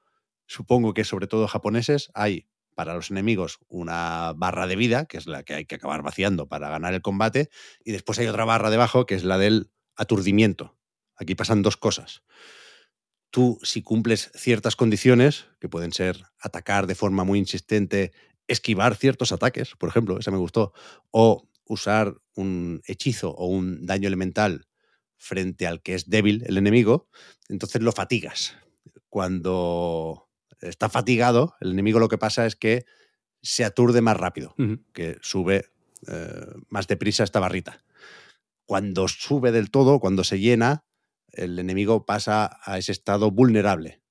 [0.47, 5.27] supongo que sobre todo japoneses, hay para los enemigos una barra de vida, que es
[5.27, 7.49] la que hay que acabar vaciando para ganar el combate,
[7.83, 10.75] y después hay otra barra debajo, que es la del aturdimiento.
[11.15, 12.23] Aquí pasan dos cosas.
[13.31, 18.11] Tú, si cumples ciertas condiciones, que pueden ser atacar de forma muy insistente,
[18.47, 20.73] esquivar ciertos ataques, por ejemplo, esa me gustó,
[21.11, 24.67] o usar un hechizo o un daño elemental
[25.17, 27.07] frente al que es débil el enemigo,
[27.47, 28.57] entonces lo fatigas.
[29.07, 32.85] Cuando está fatigado, el enemigo lo que pasa es que
[33.41, 34.55] se aturde más rápido,
[34.93, 35.71] que sube
[36.07, 37.83] eh, más deprisa esta barrita.
[38.65, 40.85] Cuando sube del todo, cuando se llena,
[41.33, 44.01] el enemigo pasa a ese estado vulnerable,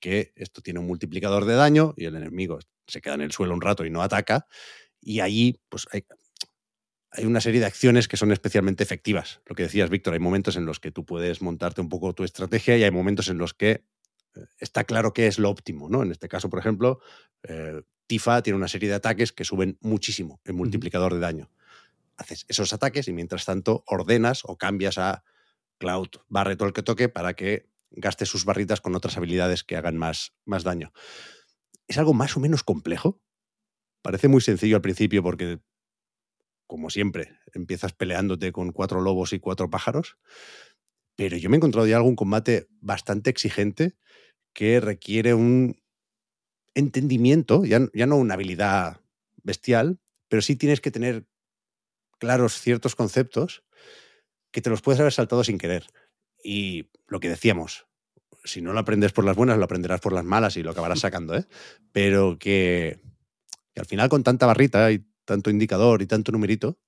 [0.00, 3.54] que esto tiene un multiplicador de daño y el enemigo se queda en el suelo
[3.54, 4.46] un rato y no ataca,
[5.00, 6.04] y allí pues hay,
[7.12, 9.40] hay una serie de acciones que son especialmente efectivas.
[9.46, 12.24] Lo que decías, Víctor, hay momentos en los que tú puedes montarte un poco tu
[12.24, 13.84] estrategia y hay momentos en los que eh,
[14.58, 16.02] está claro que es lo óptimo, ¿no?
[16.02, 17.00] En este caso, por ejemplo,
[17.42, 21.50] eh, Tifa tiene una serie de ataques que suben muchísimo el multiplicador de daño.
[22.16, 25.24] Haces esos ataques y mientras tanto ordenas o cambias a
[25.80, 29.76] Cloud, barre todo el que toque para que gaste sus barritas con otras habilidades que
[29.76, 30.92] hagan más, más daño.
[31.88, 33.20] Es algo más o menos complejo.
[34.02, 35.58] Parece muy sencillo al principio porque,
[36.66, 40.18] como siempre, empiezas peleándote con cuatro lobos y cuatro pájaros.
[41.16, 43.96] Pero yo me he encontrado ya algún combate bastante exigente
[44.52, 45.82] que requiere un
[46.74, 49.00] entendimiento, ya, ya no una habilidad
[49.42, 51.26] bestial, pero sí tienes que tener
[52.18, 53.64] claros ciertos conceptos
[54.50, 55.86] que te los puedes haber saltado sin querer.
[56.42, 57.86] Y lo que decíamos,
[58.44, 61.00] si no lo aprendes por las buenas, lo aprenderás por las malas y lo acabarás
[61.00, 61.44] sacando, ¿eh?
[61.92, 63.00] Pero que,
[63.74, 66.78] que al final con tanta barrita y tanto indicador y tanto numerito,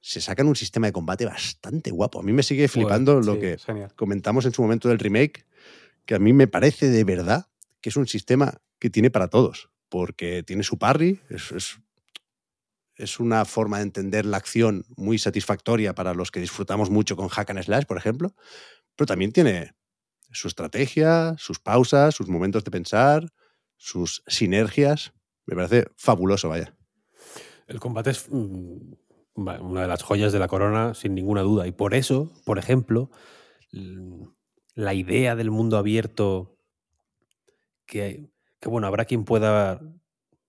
[0.00, 2.20] se sacan un sistema de combate bastante guapo.
[2.20, 3.92] A mí me sigue flipando lo Sí, que genial.
[3.96, 5.46] comentamos en su momento del remake,
[6.04, 7.46] que a mí me parece de verdad
[7.80, 11.78] que es un sistema que tiene para todos, porque tiene su parry, es, es,
[12.96, 17.28] es una forma de entender la acción muy satisfactoria para los que disfrutamos mucho con
[17.28, 18.34] Hack and Slash, por ejemplo,
[18.96, 19.74] pero también tiene
[20.30, 23.32] su estrategia, sus pausas, sus momentos de pensar,
[23.76, 25.12] sus sinergias.
[25.46, 26.76] Me parece fabuloso, vaya.
[27.66, 28.94] El combate es mm,
[29.34, 31.66] una de las joyas de la corona, sin ninguna duda.
[31.66, 33.10] Y por eso, por ejemplo,
[34.74, 36.58] la idea del mundo abierto,
[37.86, 38.30] que,
[38.60, 39.80] que bueno, habrá quien pueda,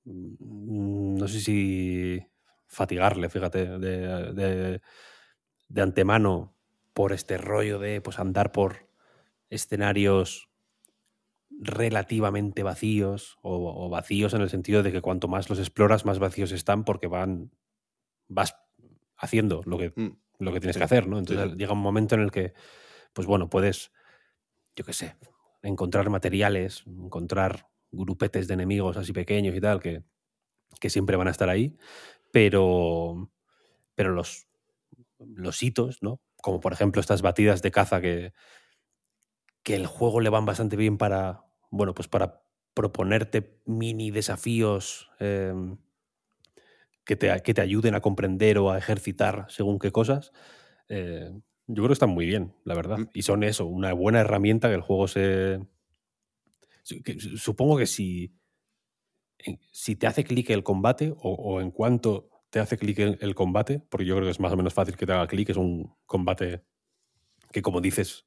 [0.03, 2.25] mm, no sé si
[2.75, 4.81] fatigarle, fíjate, de, de-
[5.69, 6.55] de antemano
[6.93, 8.87] por este rollo de pues, andar por
[9.49, 10.49] escenarios
[11.49, 16.19] relativamente vacíos o, o vacíos en el sentido de que cuanto más los exploras, más
[16.19, 17.51] vacíos están porque van
[18.27, 18.55] vas
[19.17, 20.17] haciendo lo que, Mm.
[20.39, 21.19] lo que tienes Sí, que hacer, ¿no?
[21.19, 21.57] Entonces sí.
[21.57, 22.53] llega un momento en el que,
[23.13, 23.91] pues bueno, puedes,
[24.75, 25.17] yo qué sé,
[25.63, 30.03] encontrar materiales, encontrar grupetes de enemigos así pequeños y tal, que,
[30.79, 31.77] que siempre van a estar ahí,
[32.35, 33.31] pero,
[33.95, 34.49] pero los,
[35.19, 36.19] los hitos, ¿no?
[36.41, 38.33] Como por ejemplo estas batidas de caza que,
[39.63, 42.43] que el juego le van bastante bien para, bueno, pues para
[42.73, 45.53] proponerte mini desafíos eh,
[47.05, 50.33] que, te, que te ayuden a comprender o a ejercitar según qué cosas.
[50.89, 51.31] eh,
[51.67, 52.97] yo creo que están muy bien, la verdad.
[52.97, 53.09] Mm.
[53.13, 55.65] Y son eso, una buena herramienta que el juego se...
[57.01, 58.35] que supongo que si
[59.71, 63.35] si te hace clic el combate o, o en cuánto te hace clic el, el
[63.35, 65.57] combate, porque yo creo que es más o menos fácil que te haga clic, es
[65.57, 66.63] un combate
[67.51, 68.25] que como dices,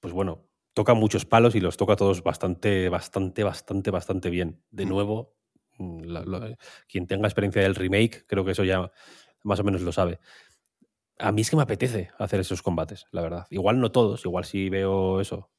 [0.00, 4.62] pues bueno, toca muchos palos y los toca todos bastante, bastante, bastante, bastante bien.
[4.70, 4.88] De Mm.
[4.88, 5.34] nuevo,
[5.78, 6.56] mm, la-
[6.88, 8.90] quien tenga experiencia del remake, creo que eso ya
[9.44, 10.18] más o menos lo sabe.
[11.18, 13.46] A mí es que me apetece hacer esos combates, la verdad.
[13.50, 15.50] Igual no todos, igual si veo eso,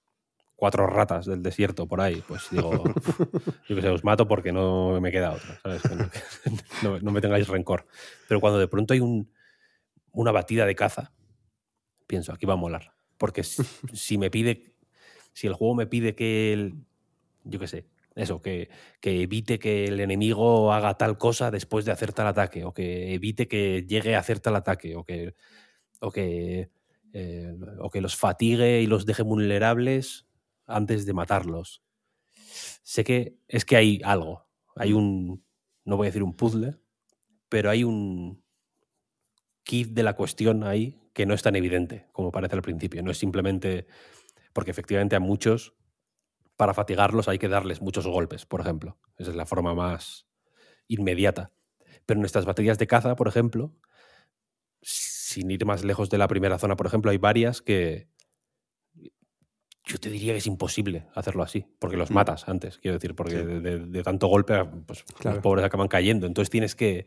[0.59, 2.83] cuatro ratas del desierto por ahí, pues digo,
[3.69, 5.81] yo que sé, os mato porque no me queda otra, ¿sabes?
[5.89, 6.09] No,
[6.83, 7.87] no- no me tengáis rencor.
[8.27, 9.31] Pero cuando de pronto hay un,
[10.11, 11.13] una batida de caza,
[12.07, 12.91] pienso, aquí va a molar.
[13.17, 14.75] Porque si, si me pide,
[15.33, 16.73] si el juego me pide que el,
[17.45, 18.69] yo qué sé, eso, que,
[18.99, 23.13] que evite que el enemigo haga tal cosa después de hacer tal ataque, o que
[23.13, 25.35] evite que llegue a hacer tal ataque, o que,
[26.01, 26.69] o que,
[27.13, 30.25] eh, o que los fatigue y los deje vulnerables
[30.69, 31.83] antes de matarlos.
[32.83, 35.45] Sé que es que hay algo, hay un,
[35.85, 36.79] no voy a decir un puzzle,
[37.49, 38.43] pero hay un
[39.63, 43.03] kit de la cuestión ahí que no es tan evidente como parece al principio.
[43.03, 43.87] No es simplemente
[44.53, 45.75] porque efectivamente a muchos,
[46.55, 48.97] para fatigarlos hay que darles muchos golpes, por ejemplo.
[49.17, 50.27] Esa es la forma más
[50.87, 51.51] inmediata.
[52.05, 53.75] Pero en estas baterías de caza, por ejemplo,
[54.81, 58.09] sin ir más lejos de la primera zona, por ejemplo, hay varias que
[59.99, 62.13] yo te diría que es imposible hacerlo así, porque los Mm.
[62.13, 63.43] matas antes, quiero decir, porque Sí.
[63.45, 65.35] de, de- de tanto golpe, pues Claro.
[65.35, 66.25] los pobres acaban cayendo.
[66.25, 67.05] Entonces tienes que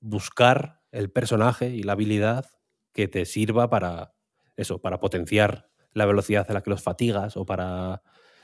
[0.00, 2.46] buscar el personaje y la habilidad
[2.92, 4.14] que te sirva para
[4.56, 8.02] eso, para potenciar la velocidad a la que los fatigas o para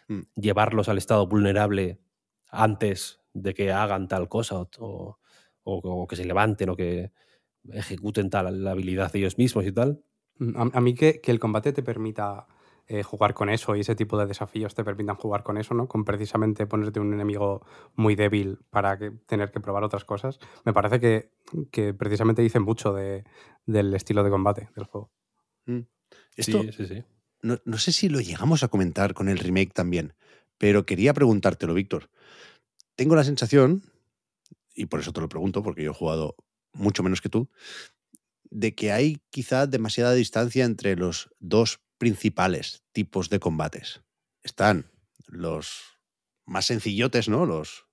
[0.08, 0.20] Mm.
[0.36, 1.98] llevarlos al estado vulnerable
[2.50, 5.18] antes de que hagan tal cosa o,
[5.64, 7.10] o- que se levanten o que
[7.72, 10.02] ejecuten tal la habilidad ellos mismos y tal.
[10.38, 12.46] Mm, A, a mí que, que el combate te permita
[12.86, 15.88] eh, jugar con eso y ese tipo de desafíos te permitan jugar con eso, ¿no?
[15.88, 20.38] Con precisamente ponerte un enemigo muy débil para que, tener que probar otras cosas.
[20.64, 21.30] Me parece que,
[21.70, 23.24] que precisamente dice mucho de-
[23.66, 25.10] del estilo de combate del juego.
[26.36, 27.04] Esto, Sí, sí, sí.
[27.42, 30.14] no, no sé si lo llegamos a comentar con el remake también,
[30.58, 32.10] pero quería preguntártelo, Víctor.
[32.96, 33.82] Tengo la sensación,
[34.74, 36.36] y por eso te lo pregunto, porque yo he jugado
[36.72, 37.48] mucho menos que tú,
[38.50, 44.02] de que hay quizá demasiada distancia entre los dos principales tipos de combates.
[44.42, 44.90] Están
[45.26, 45.82] los
[46.46, 47.46] más sencillotes, ¿no?
[47.46, 47.86] Los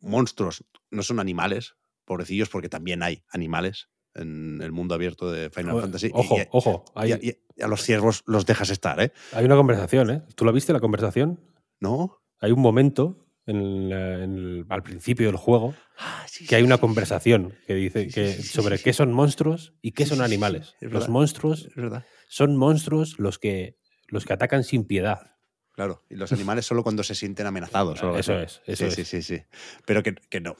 [0.00, 1.74] monstruos no son animales,
[2.04, 6.10] pobrecillos, porque también hay animales en el mundo abierto de Final Fantasy.
[6.12, 6.84] Ojo, y- ojo.
[6.94, 9.12] Hay, y a, y a los ciervos los dejas estar, ¿eh?
[9.32, 10.22] hay una conversación, ¿eh?
[10.34, 11.40] ¿Tú la viste la conversación?
[11.80, 12.20] ¿No?
[12.40, 16.78] Hay un momento en la- en el- al principio del juego Ah, que hay una
[16.78, 20.74] conversación que dice que sobre qué son monstruos y qué son animales.
[20.80, 22.04] es Los monstruos Es verdad.
[22.30, 25.36] Son monstruos los que, los que atacan sin piedad.
[25.72, 26.04] Claro.
[26.08, 27.98] Y los animales solo cuando se sienten amenazados.
[27.98, 28.94] Eso es, eso sí, es.
[28.94, 29.42] sí, sí, sí.
[29.84, 30.56] Pero que, que no,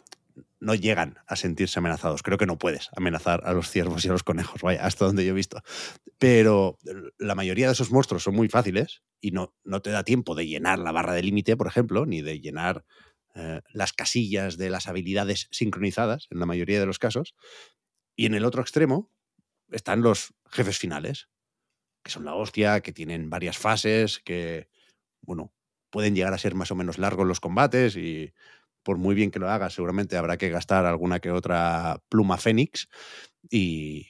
[0.58, 2.24] no llegan a sentirse amenazados.
[2.24, 5.24] Creo que no puedes amenazar a los ciervos y a los conejos, vaya, hasta donde
[5.24, 5.62] yo he visto.
[6.18, 6.76] Pero
[7.18, 10.48] la mayoría de esos monstruos son muy fáciles y no, no te da tiempo de
[10.48, 12.84] llenar la barra de límite, por ejemplo, ni de llenar
[13.36, 17.36] eh, las casillas de las habilidades sincronizadas, en la mayoría de los casos.
[18.16, 19.12] Y en el otro extremo
[19.70, 21.28] están los jefes finales,
[22.02, 24.68] que son la hostia, que tienen varias fases, que,
[25.20, 25.52] bueno,
[25.90, 28.32] pueden llegar a ser más o menos largos los combates y
[28.82, 32.88] por muy bien que lo hagas, seguramente habrá que gastar alguna que otra pluma fénix
[33.50, 34.06] y,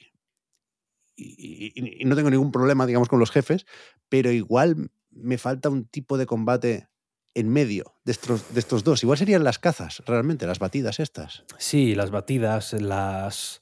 [1.15, 3.65] y, no tengo ningún problema, digamos, con los jefes,
[4.09, 6.87] pero igual me falta un tipo de combate
[7.33, 9.03] en medio de estos, de estos dos.
[9.03, 11.43] Igual serían las cazas, realmente, las batidas estas.
[11.57, 13.61] Sí, las batidas, las...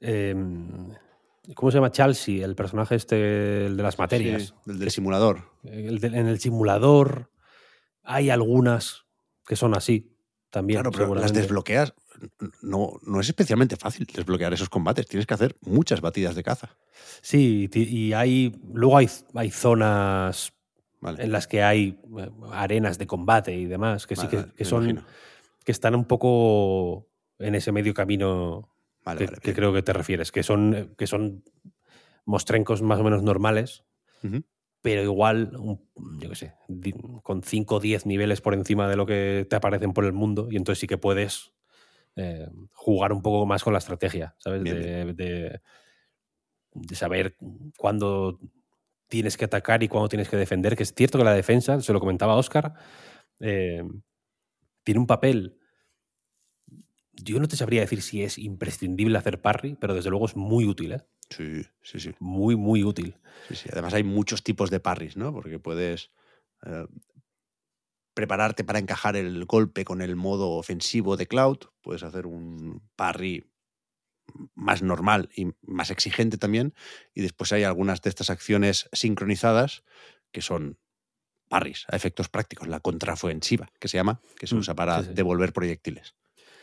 [0.00, 0.94] em,
[1.54, 1.90] ¿Cómo se llama?
[1.90, 4.42] Chelsea, el personaje este, el de las materias.
[4.64, 5.50] Sí, el del simulador.
[5.64, 7.30] El de- en el simulador
[8.02, 9.04] hay algunas
[9.46, 10.16] que son así
[10.50, 10.80] también.
[10.82, 11.94] Claro, pero las desbloqueas.
[12.60, 15.08] No, no es especialmente fácil desbloquear esos combates.
[15.08, 16.76] Tienes que hacer muchas batidas de caza.
[17.20, 18.54] Sí, y hay.
[18.72, 20.52] Luego hay, hay zonas
[21.00, 21.24] Vale.
[21.24, 24.64] en las que hay eh, arenas de combate y demás, que sí que, vale, que
[24.64, 24.84] son.
[24.90, 25.04] imagino.
[25.64, 27.08] que están un poco
[27.40, 28.71] en ese medio camino
[29.04, 31.44] Vale, que, vale, que creo que te refieres, que son, que son
[32.24, 33.84] mostrencos más o menos normales,
[34.80, 35.52] pero igual,
[36.20, 36.54] yo qué sé,
[37.22, 40.48] con 5 o 10 niveles por encima de lo que te aparecen por el mundo,
[40.50, 41.52] y entonces sí que puedes
[42.16, 44.62] eh, jugar un poco más con la estrategia, ¿sabes?
[44.62, 45.60] Bien, de, de-
[46.74, 47.36] de saber
[47.76, 48.38] cuándo
[49.08, 51.92] tienes que atacar y cuándo tienes que defender, que es cierto que la defensa, se
[51.92, 52.72] lo comentaba Oscar,
[53.40, 53.82] eh,
[54.84, 55.58] tiene un papel.
[57.12, 60.66] Yo no te sabría decir si es imprescindible hacer parry, pero desde luego es muy
[60.66, 61.02] útil, ¿eh?
[61.30, 63.16] Sí, sí, sí, Muy, muy útil.
[63.48, 63.68] sí, sí.
[63.72, 65.32] Además hay muchos tipos de parries, ¿no?
[65.32, 66.10] Porque puedes...
[66.66, 66.86] eh,
[68.14, 73.46] prepararte para encajar el golpe con el modo ofensivo de Cloud, puedes hacer un parry
[74.54, 76.74] más normal y más exigente también,
[77.14, 79.82] y después hay algunas de estas acciones sincronizadas
[80.30, 80.78] que son
[81.48, 85.08] parries a efectos prácticos, la contraofensiva, que se llama, que se Mm, usa para sí,
[85.08, 85.14] sí.
[85.14, 86.14] devolver proyectiles.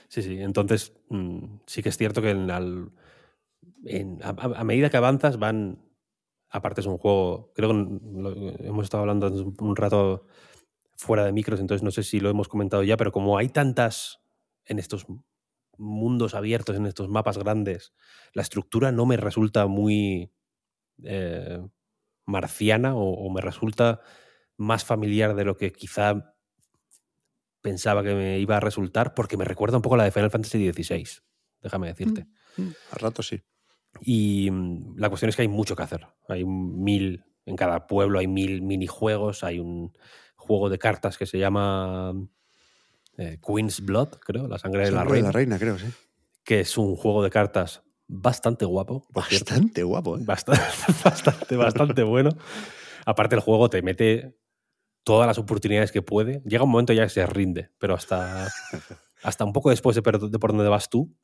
[0.10, 0.42] Sí, sí.
[0.42, 2.50] Entonces, mm, sí que es cierto que en
[4.24, 5.86] a, medida que avanzas van...
[6.52, 9.28] Aparte es un juego, creo que hemos estado hablando
[9.60, 10.26] un rato
[10.98, 14.20] fuera de micros, entonces no sé si lo hemos comentado ya, pero como hay tantas
[14.66, 15.06] en estos
[15.78, 17.94] mundos abiertos, en estos mapas grandes,
[18.34, 20.34] la estructura no me resulta muy
[21.04, 21.60] eh,
[22.26, 24.02] marciana o me resulta
[24.58, 26.34] más familiar de lo que quizá
[27.62, 30.32] pensaba que me iba a resultar, porque me recuerda un poco a la de Final
[30.32, 31.06] Fantasy XVI,
[31.62, 32.28] déjame decirte.
[32.58, 33.42] Al rato sí.
[34.02, 36.06] Y mm, la cuestión es que hay mucho que hacer.
[36.28, 39.94] Hay mil, en cada pueblo hay mil minijuegos, hay un
[40.36, 42.14] juego de cartas que se llama
[43.18, 45.88] eh, Queen's Blood, creo, la sangre de la Sangre de reina, la reina, creo, sí.
[46.44, 49.06] que es un juego de cartas bastante guapo.
[49.28, 49.54] cierto.
[49.54, 50.22] Bastante guapo, ¿eh?
[50.24, 50.62] Bastante,
[51.04, 52.32] bastante, bastante bueno.
[53.06, 54.38] Aparte el juego te mete
[55.04, 56.42] todas las oportunidades que puede.
[56.46, 58.48] Llega un momento ya que se rinde, pero hasta,
[59.24, 61.16] hasta un poco después de, por donde vas tú,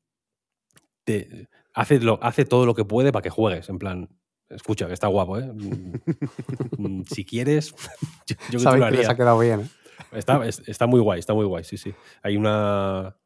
[1.03, 3.69] te, hace, lo, hace todo lo que puede para que juegues.
[3.69, 4.09] En plan,
[4.49, 5.51] escucha, que está guapo, ¿eh?
[5.53, 5.93] Mm,
[6.77, 7.73] mm, si quieres,
[8.27, 9.61] yo, yo que Sabéis lo que les ha quedado bien.
[9.61, 9.69] ¿eh?
[10.13, 11.93] Está, es- está muy guay, está muy guay, sí, sí.
[12.21, 13.17] Hay una.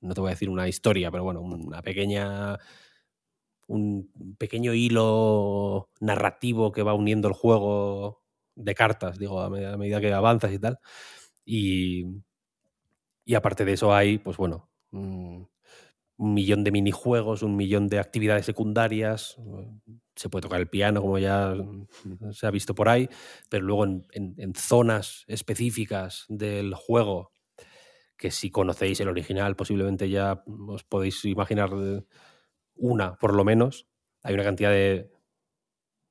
[0.00, 2.58] No te voy a decir una historia, pero bueno, una pequeña.
[3.68, 8.22] Un pequeño hilo narrativo que va uniendo el juego
[8.56, 10.78] de cartas, digo, a medida, que avanzas y tal.
[11.46, 12.06] Y,
[13.24, 15.42] y aparte de eso hay, pues bueno, mm,
[16.18, 19.36] un millón de minijuegos, un millón de actividades secundarias.
[20.16, 23.08] Se puede tocar el piano, como ya mm, se ha visto por ahí,
[23.50, 27.32] pero luego en, en- en zonas específicas del juego,
[28.18, 31.70] que si conocéis el original, posiblemente ya os podéis imaginar
[32.76, 33.86] una, por lo menos.
[34.22, 35.10] Hay una cantidad de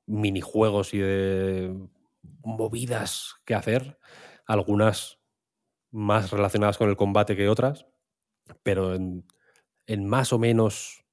[0.06, 1.88] minijuegos y de
[2.42, 3.98] movidas que hacer,
[4.46, 5.18] algunas
[5.90, 7.86] más relacionadas con el combate que otras,
[8.62, 9.26] pero en,
[9.86, 11.04] en más o menos,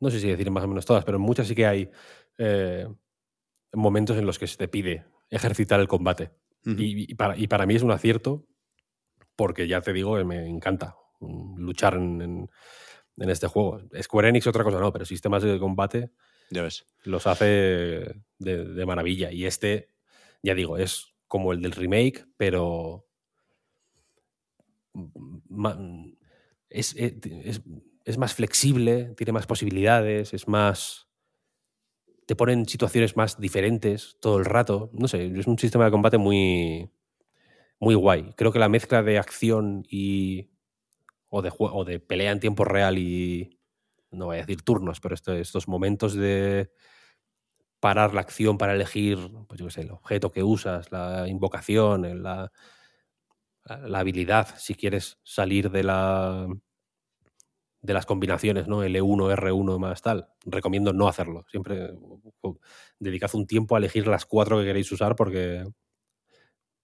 [0.00, 1.90] no sé si decir más o menos todas, pero en muchas sí que hay
[2.38, 2.86] eh,
[3.72, 6.32] momentos en los que se te pide ejercitar el combate.
[6.64, 8.46] Y, y para, y para mí es un acierto,
[9.36, 10.96] porque ya te digo me encanta
[11.56, 12.50] luchar en, en-
[13.16, 13.82] en este juego.
[14.02, 16.10] Square Enix otra cosa no, pero sistemas de combate
[16.50, 16.86] Ya ves.
[17.04, 17.44] los hace
[18.38, 19.30] de, de maravilla.
[19.30, 19.90] Y este,
[20.42, 23.06] ya digo, es como el del remake, pero
[25.48, 25.78] ma-
[26.68, 27.62] es, es- es-
[28.04, 31.06] es más flexible, tiene más posibilidades, es más...
[32.26, 34.90] Te ponen situaciones más diferentes todo el rato.
[34.92, 36.88] No sé, es un sistema de combate muy,
[37.80, 38.32] muy guay.
[38.36, 40.50] Creo que la mezcla de acción y...
[41.30, 43.58] O de, o de pelea en tiempo real y...
[44.12, 46.70] No voy a decir turnos, pero esto- estos momentos de
[47.80, 49.18] parar la acción para elegir,
[49.48, 52.52] pues yo qué sé, el objeto que usas, la invocación, la,
[53.64, 56.46] la habilidad, si quieres salir de la
[57.82, 58.84] de las combinaciones, ¿no?
[58.84, 60.28] L1, R1 más tal.
[60.44, 61.44] Recomiendo no hacerlo.
[61.50, 61.90] Siempre
[62.98, 65.64] dedicad un tiempo a elegir las cuatro que queréis usar porque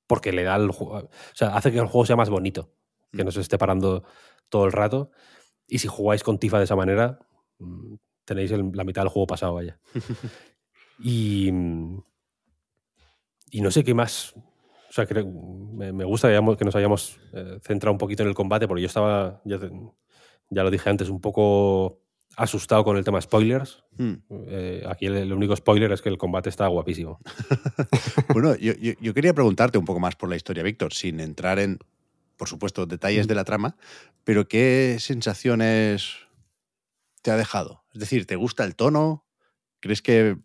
[0.06, 2.72] porque le da el juego, o sea, hace que el juego sea más bonito,
[3.12, 4.04] que no se esté parando
[4.48, 5.10] todo el rato.
[5.68, 7.18] Y si jugáis con Tifa de esa manera,
[7.58, 9.80] mm, tenéis el- la mitad del juego pasado, vaya.
[10.98, 11.48] Y,
[13.50, 14.34] y no sé qué más.
[14.36, 18.34] O sea, creo- me, me gusta que, nos hayamos eh, centrado un poquito en el
[18.34, 19.70] combate, porque yo estaba, ya, te-
[20.50, 22.00] ya lo dije antes, un poco
[22.36, 23.82] asustado con el tema spoilers.
[23.96, 24.14] Hmm.
[24.48, 27.18] Eh, aquí el, el único spoiler es que el combate está guapísimo.
[28.32, 31.58] Bueno, yo, yo- yo quería preguntarte un poco más por la historia, Víctor, sin entrar
[31.58, 31.78] en,
[32.36, 33.76] por supuesto, detalles de la trama,
[34.24, 36.16] pero ¿qué sensaciones
[37.22, 37.84] te ha dejado?
[37.94, 39.24] Es decir, ¿te gusta el tono?
[39.80, 40.36] ¿Crees que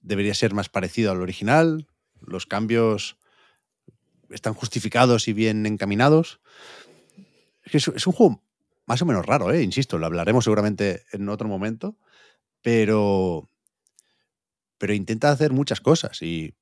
[0.00, 1.86] debería ser más parecido al original?
[2.20, 3.16] ¿Los cambios
[4.30, 6.40] están justificados y bien encaminados?
[7.64, 8.42] Es, un juego
[8.86, 9.62] más o menos raro, ¿eh?
[9.62, 11.98] insisto, lo hablaremos seguramente en otro momento,
[12.62, 13.48] pero,
[14.78, 16.54] pero intenta hacer muchas cosas y,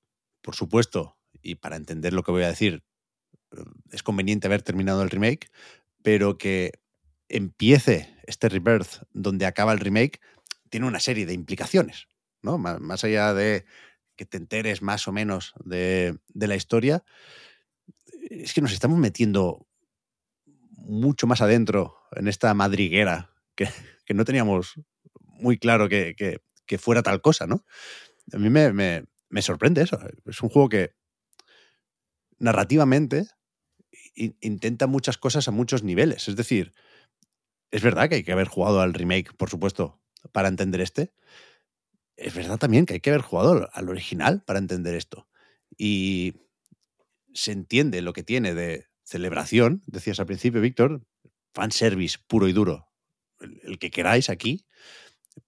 [0.42, 2.82] por supuesto, y para entender lo que voy a decir,
[3.92, 5.50] es conveniente haber terminado el remake,
[6.02, 6.72] pero que
[7.28, 10.20] empiece este rebirth donde acaba el remake
[10.68, 12.08] tiene una serie de implicaciones,
[12.58, 13.64] Más, allá de
[14.16, 17.04] que te enteres más o menos de, la historia,
[18.30, 19.66] es que nos estamos metiendo
[20.70, 23.68] mucho más adentro en esta madriguera que,
[24.14, 24.74] no teníamos
[25.20, 26.40] muy claro que,
[26.78, 27.64] fuera tal cosa, ¿no?
[28.32, 29.98] A mí me sorprende eso.
[30.24, 30.94] Es un juego que
[32.38, 33.26] narrativamente
[34.14, 36.28] intenta muchas cosas a muchos niveles.
[36.28, 36.72] Es decir,
[37.70, 40.00] es verdad que hay que haber jugado al remake, por supuesto,
[40.32, 41.12] para entender este.
[42.16, 45.28] Es verdad también que hay que haber jugado al original para entender esto.
[45.76, 46.34] Y
[47.34, 51.02] se entiende lo que tiene de celebración, decías al principio, Víctor,
[51.52, 52.88] fanservice puro y duro,
[53.40, 54.66] el, que queráis aquí,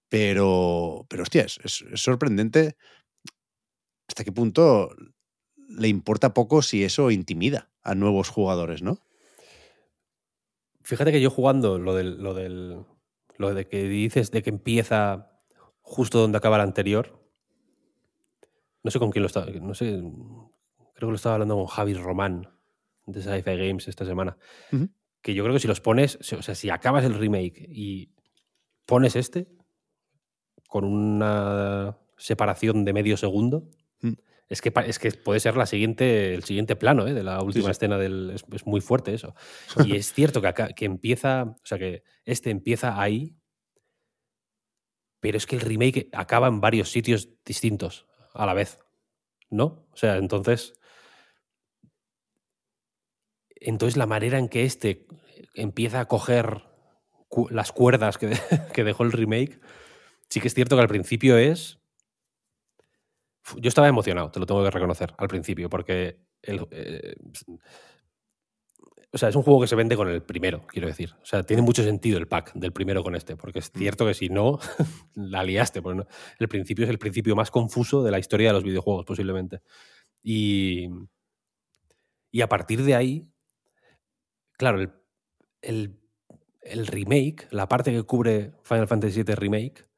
[0.07, 2.75] pero, pero hostia, es, es, sorprendente
[4.07, 4.95] hasta qué punto
[5.55, 8.99] le importa poco si eso intimida a nuevos jugadores, ¿no?
[10.81, 12.83] Fíjate que yo jugando lo del, lo del.
[13.37, 15.38] Lo de que dices de que empieza
[15.89, 17.19] justo donde acaba el anterior.
[18.83, 19.47] No sé con quién lo estaba.
[19.47, 19.87] No sé.
[20.93, 22.47] Creo que lo estaba hablando con Javi Román
[23.07, 24.37] de Sci-Fi Games esta semana.
[25.21, 26.17] Que yo creo que si los pones.
[26.33, 28.13] O sea, si acabas el remake y
[28.85, 29.47] pones este.
[30.67, 33.67] Con una separación de medio segundo.
[34.47, 37.13] Es que, es que puede ser la siguiente, el siguiente plano ¿eh?
[37.13, 38.31] de la última escena del.
[38.31, 39.35] Es, muy fuerte eso.
[39.85, 41.43] Y es cierto que, acá, que empieza.
[41.43, 43.38] O sea, que este empieza ahí.
[45.19, 48.79] Pero es que el remake acaba en varios sitios distintos a la vez.
[49.49, 49.87] ¿No?
[49.91, 50.73] O sea, entonces.
[53.55, 55.07] Entonces, la manera en que este
[55.53, 56.63] empieza a coger
[57.49, 58.29] las cuerdas que,
[58.73, 59.59] que dejó el remake.
[60.29, 61.79] Sí que es cierto que al principio es
[63.57, 67.15] yo estaba emocionado, te lo tengo que reconocer al principio, porque eh,
[69.11, 71.15] o sea, es un juego que se vende con el primero, quiero decir.
[71.21, 73.77] O sea, tiene mucho sentido el pack del primero con este, porque es mm.
[73.77, 74.59] cierto que si no,
[75.15, 75.81] la liaste.
[75.81, 76.07] Porque
[76.37, 79.61] el principio es el principio más confuso de la historia de los videojuegos, posiblemente.
[80.21, 80.89] Y,
[82.31, 83.31] y a partir de ahí,
[84.57, 84.91] claro, el,
[85.61, 85.99] el,
[86.61, 89.89] el remake, la parte que cubre Final Fantasy VII Remake,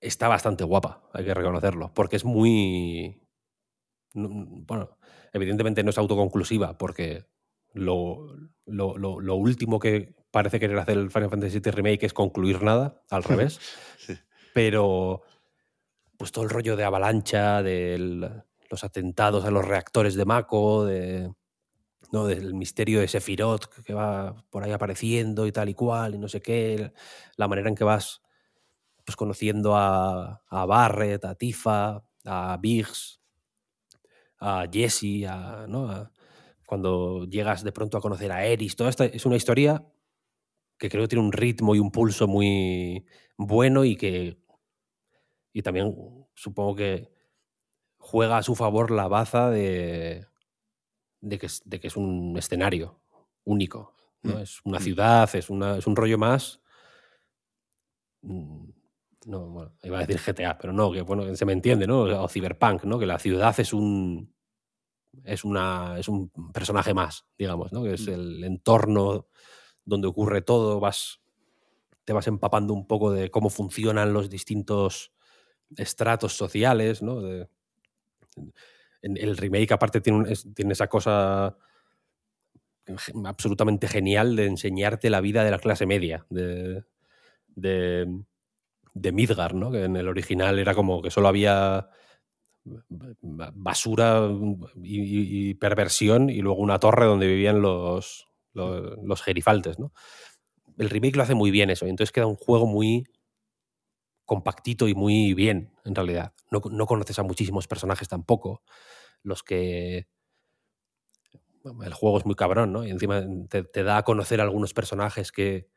[0.00, 3.20] está bastante guapa, hay que reconocerlo, porque es muy...
[4.14, 4.96] Bueno,
[5.32, 7.26] evidentemente no es autoconclusiva, porque
[7.74, 8.34] lo,
[8.66, 13.22] lo, último que parece querer hacer el Final Fantasy VII Remake es concluir nada, al
[13.24, 13.60] revés.
[14.52, 15.22] Pero
[16.16, 21.32] pues todo el rollo de avalancha, de los atentados a los reactores de Mako, de,
[22.12, 22.26] ¿no?
[22.26, 26.28] del misterio de Sephiroth que va por ahí apareciendo y tal y cual, y no
[26.28, 26.92] sé qué,
[27.36, 28.22] la manera en que vas
[29.04, 33.20] pues conociendo a, Barrett, a Tifa, a Biggs,
[34.40, 36.10] a Jesse, a, ¿no?
[36.74, 38.74] Cuando llegas de pronto a conocer a Eris.
[38.74, 39.86] Toda esta es una historia
[40.76, 43.06] que creo que tiene un ritmo y un pulso muy
[43.36, 44.42] bueno y que.
[45.52, 45.94] Y también
[46.34, 47.12] supongo que
[47.96, 50.26] juega a su favor la baza de,
[51.20, 53.00] de, que, de que es un escenario
[53.44, 53.94] único.
[54.22, 54.38] ¿no?
[54.38, 56.60] Mm, es una ciudad, es, una, es un rollo más
[58.22, 58.68] mm,
[59.26, 62.00] no, bueno, iba a decir GTA, pero no, que bueno, se me entiende, ¿no?
[62.00, 62.98] O Cyberpunk, ¿no?
[62.98, 64.33] Que la ciudad es un
[65.24, 67.82] es una es un personaje más, digamos, ¿no?
[67.82, 68.12] Que es mm.
[68.12, 69.26] el entorno
[69.84, 71.20] donde ocurre todo, vas
[72.04, 75.12] te vas empapando un poco de cómo funcionan los distintos
[75.76, 77.20] estratos sociales, ¿no?
[79.02, 81.56] en el remake aparte tiene, tiene esa cosa
[83.24, 86.84] absolutamente genial de enseñarte la vida de la clase media, de,
[87.54, 88.24] de
[88.94, 89.70] de Midgar, ¿no?
[89.70, 91.90] Que en el original era como que solo había
[93.20, 94.28] basura
[94.82, 99.92] y, perversión y luego una torre donde vivían los, los, gerifaltes, ¿no?
[100.78, 103.04] El remake lo hace muy bien eso, y entonces queda un juego muy
[104.24, 106.32] compactito y muy bien, en realidad.
[106.50, 108.62] No, conoces a muchísimos personajes tampoco.
[109.22, 110.08] Los que
[111.84, 112.84] el juego es muy cabrón, ¿no?
[112.84, 115.68] Y encima te, te, da a conocer algunos personajes que,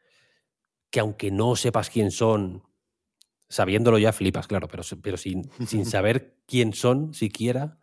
[0.89, 2.63] que aunque no sepas quién son,
[3.49, 7.79] Sabiéndolo ya flipas, claro, pero, pero sin, sin saber quién son siquiera,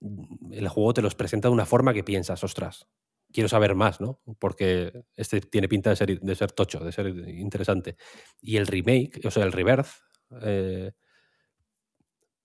[0.00, 2.88] mm, el juego te los presenta de una forma que piensas, ostras,
[3.32, 4.20] quiero saber más, ¿no?
[4.38, 7.96] Porque este tiene pinta de ser, de ser tocho, de ser interesante.
[8.40, 10.00] Y el remake, o sea, el reverse,
[10.42, 10.92] eh,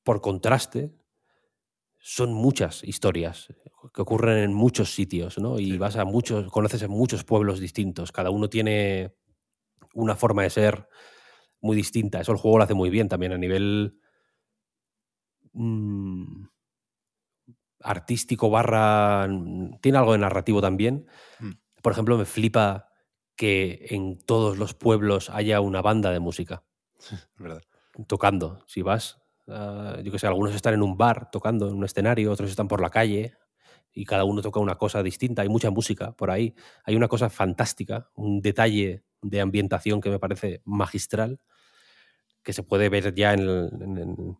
[0.04, 0.94] por contraste,
[2.00, 3.48] son muchas historias
[3.94, 5.60] que ocurren en muchos sitios, ¿no?
[5.60, 9.14] Y vas a muchos, conoces en muchos pueblos distintos, cada uno tiene
[9.94, 10.88] una forma de ser
[11.62, 12.22] muy distinta.
[12.22, 14.00] Eso el juego lo hace muy bien también a nivel
[15.54, 16.46] mm,
[17.82, 19.28] artístico barra...
[19.28, 21.08] Mm, tiene algo de narrativo también.
[21.40, 21.52] Mm.
[21.82, 22.90] Por ejemplo, me flipa
[23.36, 26.64] que en todos los pueblos haya una banda de música.
[28.08, 28.64] Tocando.
[28.68, 32.32] Si vas, ah, yo que sé, algunos están en un bar tocando en un escenario,
[32.32, 33.34] otros están por la calle
[33.94, 35.42] y cada uno toca una cosa distinta.
[35.42, 36.54] Hay mucha música por ahí.
[36.84, 41.40] Hay una cosa fantástica, un detalle de ambientación que me parece magistral,
[42.44, 44.38] que se puede ver ya en el,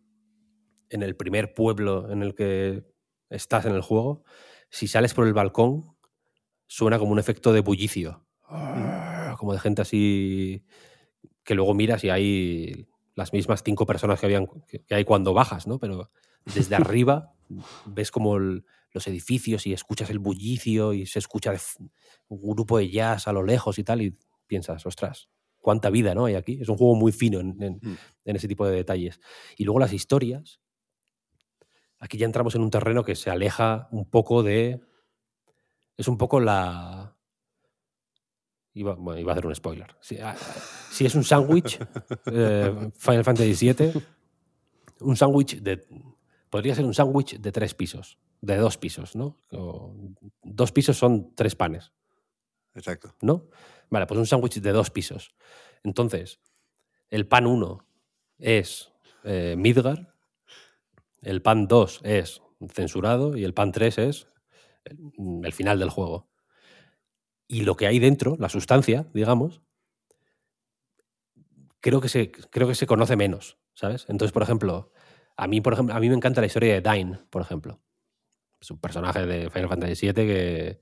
[0.90, 2.84] en, el primer pueblo en el que
[3.28, 4.24] estás en el juego,
[4.70, 5.96] si sales por el balcón,
[6.66, 8.26] suena como un efecto de bullicio.
[9.38, 10.64] Como de gente así
[11.44, 15.66] que luego miras y hay las mismas cinco personas que, habían, que hay cuando bajas,
[15.66, 15.78] ¿no?
[15.78, 16.10] Pero
[16.44, 17.34] desde arriba
[17.86, 21.54] ves como los edificios y escuchas el bullicio y se escucha
[22.28, 24.18] un grupo de jazz a lo lejos y tal y
[24.48, 25.28] piensas, ostras,
[25.60, 26.24] cuánta vida ¿no?
[26.24, 26.58] hay aquí.
[26.60, 27.96] Es un juego muy fino en, en Mm.
[28.24, 29.20] ese tipo de detalles.
[29.56, 30.60] Y luego las historias.
[32.00, 34.80] Aquí ya entramos en un terreno que se aleja un poco de...
[35.96, 37.16] Es un poco la...
[38.74, 39.96] Iba, bueno, iba a hacer un spoiler.
[40.00, 40.36] Si, ah,
[40.92, 41.78] si es un sándwich,
[42.26, 43.92] eh, Final Fantasy VII,
[45.00, 45.86] un sándwich de...
[46.50, 49.40] Podría ser un sándwich de tres pisos, de dos pisos, ¿no?
[49.50, 49.92] O
[50.44, 51.92] dos pisos son tres panes,
[52.74, 53.14] Exacto.
[53.20, 53.48] ¿no?
[53.90, 55.34] Vale, pues un sándwich de dos pisos.
[55.82, 56.40] Entonces,
[57.08, 57.86] el pan 1
[58.38, 58.92] es
[59.24, 60.14] eh, Midgar,
[61.22, 64.28] el pan 2 es censurado y el pan 3 es
[64.84, 64.98] el,
[65.44, 66.28] el final del juego.
[67.46, 69.62] Y lo que hay dentro, la sustancia, digamos,
[71.80, 74.06] creo que se, creo que se conoce menos, ¿sabes?
[74.08, 74.92] Entonces, por ejemplo,
[75.36, 77.80] a mí, por ejemplo, a mí me encanta la historia de Dine, por ejemplo.
[78.60, 80.80] Es un personaje de Final Fantasy VII que,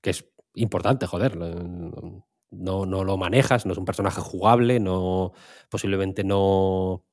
[0.00, 0.24] que es
[0.54, 1.36] importante, joder.
[1.36, 5.32] No, no lo manejas, no es un personaje jugable, no,
[5.68, 7.04] posiblemente no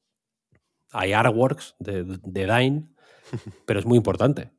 [0.92, 2.88] hay artworks de, de Dine,
[3.66, 4.52] pero es muy importante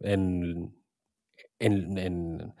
[0.00, 0.76] en,
[1.58, 2.54] en, en,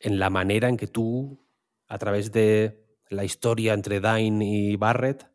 [0.00, 1.46] en, la manera en que tú,
[1.86, 5.30] a través de la historia entre Dine y Barrett,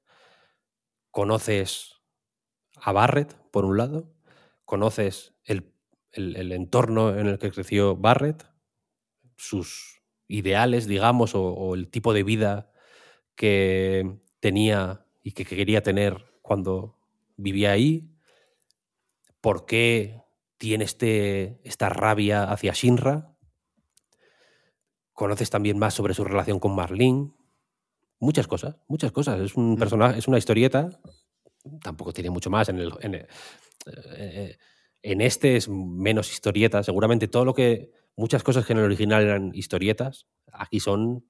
[1.11, 2.01] conoces
[2.75, 4.13] a Barrett, por un lado,
[4.65, 5.73] conoces el,
[6.11, 8.52] el, el entorno en el que creció Barrett,
[9.37, 12.71] sus ideales, digamos, o, o, el tipo de vida
[13.35, 16.97] que tenía y que, que quería tener cuando
[17.37, 18.09] vivía ahí,
[19.41, 20.23] por qué
[20.63, 23.35] tiene este, esta rabia hacia Shinra.
[25.11, 27.31] Conoces también más sobre su relación con Marlene.
[28.19, 29.41] Muchas cosas, muchas cosas.
[29.41, 30.89] Es un personaje, es una historieta.
[31.81, 32.69] Tampoco tiene mucho más.
[32.69, 34.57] En, el, en, eh,
[35.01, 36.81] en este es menos historieta.
[36.81, 37.91] Seguramente todo lo que.
[38.15, 41.25] Muchas cosas que en el original eran historietas, aquí son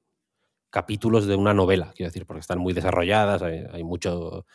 [0.70, 4.46] capítulos de una novela, quiero decir, porque están muy desarrolladas, hay, hay mucho,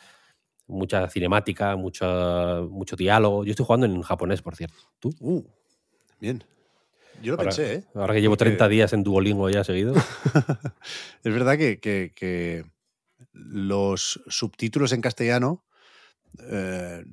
[0.66, 3.44] mucha cinemática, mucho, mucho diálogo.
[3.44, 4.76] Yo estoy jugando en japonés, por cierto.
[4.98, 5.14] ¿Tú?
[5.20, 5.44] Uh,
[6.20, 6.44] bien.
[7.22, 7.84] Yo lo ahora, pensé, ¿eh?
[7.94, 8.74] Ahora que llevo 30 Porque...
[8.74, 9.94] días en Duolingo ya seguido.
[11.24, 12.64] es verdad que, que, que,
[13.32, 15.64] los subtítulos en castellano,
[16.50, 17.04] eh,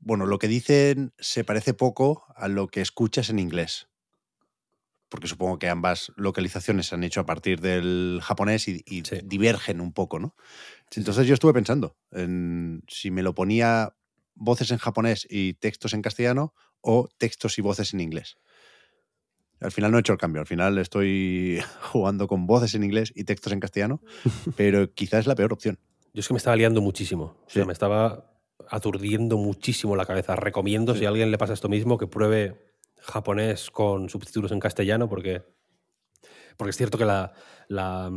[0.00, 3.88] bueno, lo que dicen se parece poco a lo que escuchas en inglés.
[5.08, 9.20] Porque supongo que ambas localizaciones se han hecho a partir del japonés y, y sí.
[9.24, 10.36] divergen un poco, ¿no?
[10.94, 13.94] Entonces yo estuve pensando en si me lo ponía
[14.34, 18.36] voces en japonés y textos en castellano o textos y voces en inglés.
[19.60, 23.12] Al final no he hecho el cambio, al final estoy jugando con voces en inglés
[23.14, 24.00] y textos en castellano,
[24.56, 25.78] pero quizás es la peor opción.
[26.12, 27.66] Yo es que me estaba liando muchísimo, o sea, sí.
[27.66, 28.30] me estaba
[28.70, 30.36] aturdiendo muchísimo la cabeza.
[30.36, 31.00] Recomiendo, sí.
[31.00, 35.42] si a alguien le pasa esto mismo, que pruebe japonés con subtítulos en castellano, porque,
[36.56, 37.32] porque es cierto que la,
[37.68, 38.10] la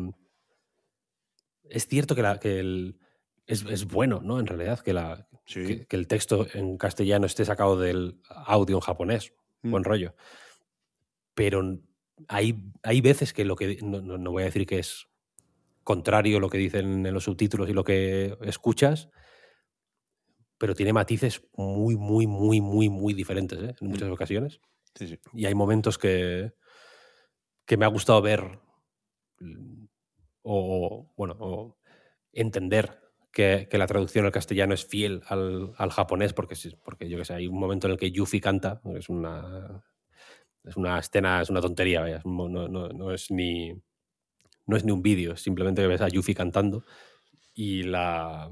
[1.63, 2.99] es cierto que, la, que el,
[3.47, 4.39] es, es, bueno, ¿no?
[4.39, 5.65] En realidad, que, la, sí.
[5.65, 9.33] que, que, el texto en castellano esté sacado del audio en japonés.
[9.63, 9.71] Mm.
[9.71, 10.15] Buen rollo.
[11.33, 11.79] Pero
[12.27, 13.77] hay, hay veces que lo que.
[13.81, 15.07] No, no, voy a decir que es
[15.83, 19.09] contrario lo que dicen en los subtítulos y lo que escuchas,
[20.64, 23.76] pero tiene matices muy, muy, muy, muy, muy diferentes ¿eh?
[23.82, 24.14] en muchas Mm.
[24.14, 24.61] ocasiones.
[24.95, 25.20] Sí, sí.
[25.34, 26.53] Y hay momentos que,
[27.66, 28.61] que me ha gustado ver
[30.41, 31.78] o, bueno, o
[32.32, 32.97] entender
[33.34, 36.55] que, que, la traducción al castellano es fiel al, al japonés, porque,
[36.86, 39.84] porque yo que sé, hay un momento en el que Yuffie canta, es una,
[40.64, 43.74] es una escena, es una tontería, vaya, no, no, no, es ni,
[44.66, 46.86] no es ni un vídeo, simplemente que ves a Yuffie cantando
[47.53, 48.49] y la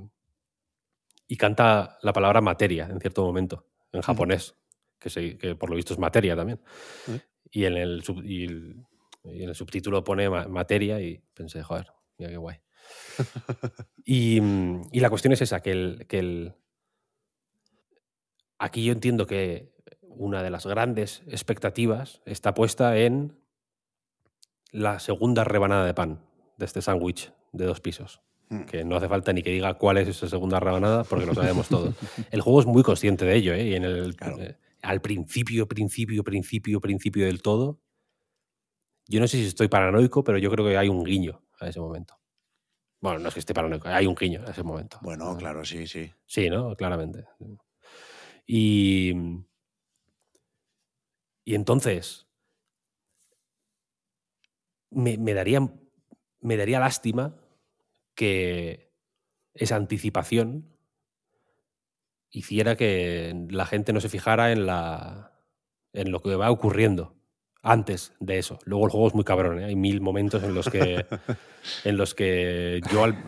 [1.32, 4.58] y canta la palabra materia en cierto momento, en japonés,
[5.00, 6.60] que, se, que por lo visto es materia también.
[7.08, 7.22] ¿Eh?
[7.50, 8.86] Y en el, sub, y el
[9.24, 12.58] y en el subtítulo pone materia y pensé, joder, mira qué guay.
[14.04, 14.42] y,
[14.92, 16.54] y, la cuestión es esa, que el, que el...
[18.60, 23.40] Aquí yo entiendo que una de las grandes expectativas está puesta en
[24.74, 26.26] la segunda rebanada de pan
[26.58, 28.22] de este sándwich de dos pisos.
[28.52, 28.64] Hmm.
[28.66, 31.70] Que no hace falta ni que diga cuál es esa segunda rebanada porque lo sabemos
[31.70, 31.96] todos.
[32.32, 33.70] El juego es muy consciente de ello, ¿eh?
[33.70, 34.42] Y en el, claro.
[34.42, 37.80] eh, al principio, principio, principio, principio del todo,
[39.08, 41.80] yo no sé si estoy paranoico, pero yo creo que hay un guiño a ese
[41.80, 42.20] momento.
[43.00, 45.00] Bueno, no es que esté paranoico, hay un guiño a ese momento.
[45.02, 46.12] Bueno, claro, sí, sí.
[46.26, 46.76] Sí, ¿no?
[46.76, 47.26] Claramente.
[48.46, 49.14] Y,
[51.44, 52.28] Y entonces,
[54.90, 55.60] me, me daría,
[56.42, 57.36] me daría lástima
[58.16, 58.92] que
[59.54, 60.68] esa anticipación
[62.30, 65.34] hiciera que la gente no se fijara en, la,
[65.94, 67.16] en lo que va ocurriendo
[67.62, 68.58] antes de eso.
[68.66, 69.66] Luego el juego es muy cabrón, ¿eh?
[69.66, 71.06] hay mil momentos en los que,
[71.84, 73.24] en los que yo, al-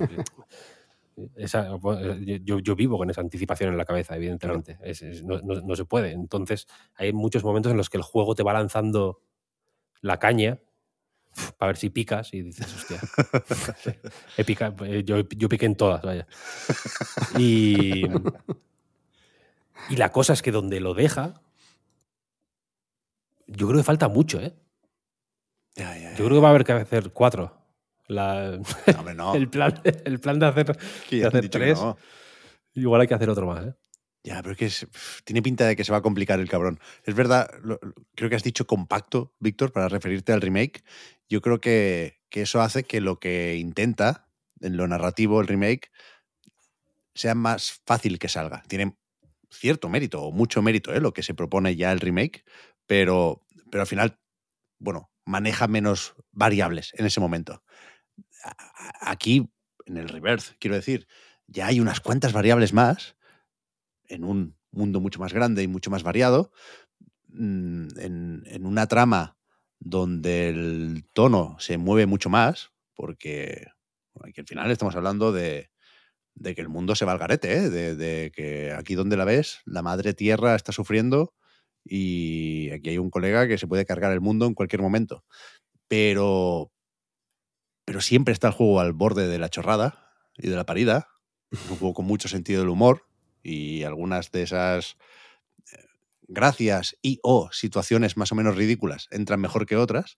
[1.36, 1.78] esa-
[2.44, 4.78] yo, yo vivo con esa anticipación en la cabeza, evidentemente.
[4.82, 6.12] Es- es- no, no- no se puede.
[6.12, 6.66] Entonces
[6.96, 9.22] hay muchos momentos en los que el juego te va lanzando
[10.02, 10.60] la caña
[11.58, 13.00] para ver si picas y dices, hostia,
[14.38, 14.46] he
[14.86, 16.28] eh, yo, yo piqué en todas, vaya.
[17.38, 18.04] Y,
[19.90, 21.42] y la cosa es que donde lo deja,
[23.48, 24.54] yo creo que falta mucho, ¿eh?
[25.76, 27.52] Ya, ya, Yo creo que va a haber que hacer cuatro.
[28.08, 28.60] La-.
[28.98, 29.34] Hombre, no.
[29.36, 30.78] el, plan, el plan de hacer,
[31.10, 31.98] de hacer tres, no.
[32.74, 33.74] igual hay que hacer otro más, ¿eh?
[34.24, 34.88] Ya, pero es que
[35.26, 36.80] tiene pinta de que se va a complicar el cabrón.
[37.04, 37.50] Es verdad,
[38.16, 40.84] creo que has dicho compacto, Víctor, para referirte al remake.
[41.28, 44.30] Yo creo que, que eso hace que lo que intenta
[44.62, 45.92] en lo narrativo el remake
[47.14, 48.64] sea más fácil que salga.
[48.68, 48.96] Tiene
[49.52, 51.02] cierto mérito, o mucho mérito, ¿eh?
[51.02, 52.44] lo que se propone ya el remake,
[52.88, 54.20] pero, pero al final,
[54.80, 57.64] bueno, maneja menos variables en ese momento.
[59.02, 59.50] Aquí,
[59.86, 61.08] en el reverse, quiero decir,
[61.48, 63.16] ya hay unas cuantas variables más
[64.08, 66.52] en un mundo mucho más grande y mucho más variado,
[67.30, 69.38] mm, en, una trama
[69.80, 73.68] donde el tono se mueve mucho más, porque
[74.24, 75.70] aquí al final estamos hablando de,
[76.44, 77.70] que el mundo se va al garete, ¿eh?
[77.70, 81.34] de, que aquí donde la ves, la madre tierra está sufriendo
[81.84, 85.26] y aquí hay un colega que se puede cargar el mundo en cualquier momento.
[85.88, 86.72] Pero,
[87.86, 91.10] pero siempre está el juego al borde de la chorrada y de la parida.
[91.52, 93.06] Un juego con mucho sentido del humor
[93.44, 94.98] y algunas de esas
[95.72, 95.78] eh,
[96.28, 100.18] gracias y o situaciones más o menos ridículas entran mejor que otras,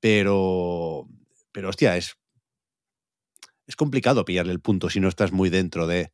[0.00, 1.06] pero,
[1.52, 2.16] pero hostia, es,
[3.66, 6.12] es complicado pillarle el punto si no estás muy dentro de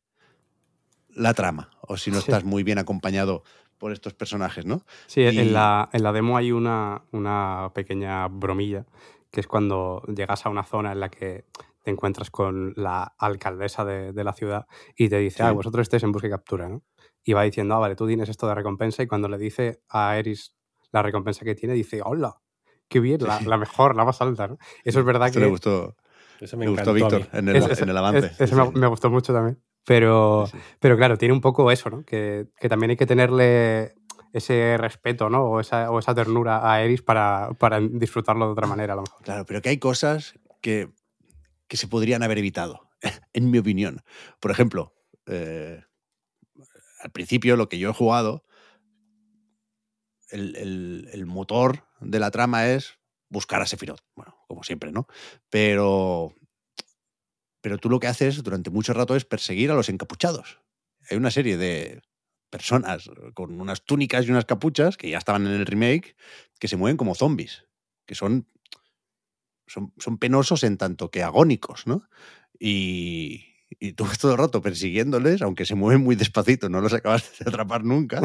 [1.09, 2.23] la trama o si no Sí.
[2.23, 3.43] estás muy bien acompañado
[3.77, 4.83] por estos personajes, ¿no?
[5.07, 8.85] Sí, Y- en, la, en la demo hay una, una pequeña bromilla,
[9.31, 11.45] que es cuando llegas a una zona en la que
[11.83, 14.65] te encuentras con la alcaldesa de, de la ciudad
[14.95, 15.43] y te dice, Sí.
[15.43, 16.83] ah, vosotros estáis en busca y captura, ¿no?
[17.23, 20.17] Y va diciendo, ah, vale, tú tienes esto de recompensa y cuando le dice a
[20.17, 20.55] Eris
[20.91, 22.37] la recompensa que tiene, dice, hola,
[22.87, 24.57] qué bien, la, mejor, la más alta, ¿no?
[24.83, 25.45] Eso es verdad Esto que...
[25.45, 25.95] le gustó,
[26.39, 28.27] Eso me me, gustó Víctor en el, Es- en el avance.
[28.27, 29.61] es- ese me, me gustó mucho también.
[29.85, 30.63] Pero, Sí, sí.
[30.79, 32.03] pero claro, tiene un poco eso, ¿no?
[32.05, 33.95] Que, que también hay que tenerle
[34.31, 35.43] ese respeto, ¿no?
[35.45, 39.01] O esa, o esa ternura a Eris para, para disfrutarlo de otra manera, a lo
[39.03, 39.21] mejor.
[39.23, 40.89] Claro, pero que hay cosas que,
[41.73, 42.91] que se podrían haber evitado,
[43.33, 44.03] en mi opinión.
[44.39, 44.93] Por ejemplo,
[45.25, 45.81] eh,
[46.99, 48.45] al principio lo que yo he jugado,
[50.29, 54.01] el, motor de la trama es buscar a Sephiroth.
[54.15, 55.07] Bueno, como siempre, ¿no?
[55.49, 56.35] Pero,
[57.59, 60.59] pero tú lo que haces durante mucho rato es perseguir a los encapuchados.
[61.09, 62.03] Hay una serie de
[62.51, 66.15] personas con unas túnicas y unas capuchas que ya estaban en el remake
[66.59, 67.65] que se mueven como zombies,
[68.05, 68.47] que son
[69.73, 72.03] son, son penosos en tanto que agónicos, ¿no?
[72.59, 73.45] Y,
[73.79, 77.23] y tú vas todo el rato persiguiéndoles, aunque se mueven muy despacito, no los acabas
[77.39, 78.21] de atrapar nunca.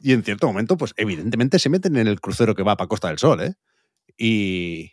[0.00, 3.08] Y en cierto momento, pues evidentemente se meten en el crucero que va para Costa
[3.08, 3.54] del Sol, ¿eh?
[4.16, 4.92] Y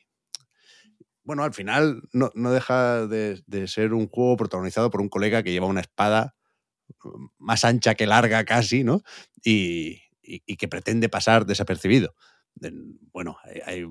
[1.23, 5.43] bueno, al final no, no deja de, de ser un juego protagonizado por un colega
[5.43, 6.35] que lleva una espada
[7.03, 9.01] mm, más ancha que larga casi, ¿no?
[9.43, 12.15] Y, y- que pretende pasar desapercibido.
[12.61, 13.85] En- Bueno, hay, hay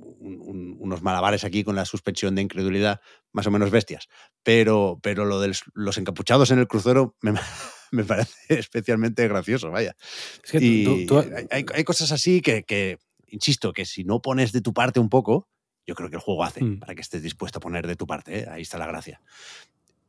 [0.00, 3.00] un- un- unos malabares aquí con la suspensión de incredulidad
[3.32, 4.08] más o menos bestias,
[4.42, 7.32] pero, pero lo de los encapuchados en el crucero me,
[7.90, 8.32] me parece
[8.68, 9.96] especialmente gracioso, vaya.
[10.44, 14.04] Es que Y tú- tú- hay, hay- hay cosas así que, que, insisto, que si
[14.04, 15.48] no pones de tu parte un poco,
[15.86, 16.80] yo creo que el juego hace Mm.
[16.80, 18.40] para que estés dispuesto a poner de tu parte.
[18.40, 18.46] ¿eh?
[18.50, 19.20] Ahí está la gracia.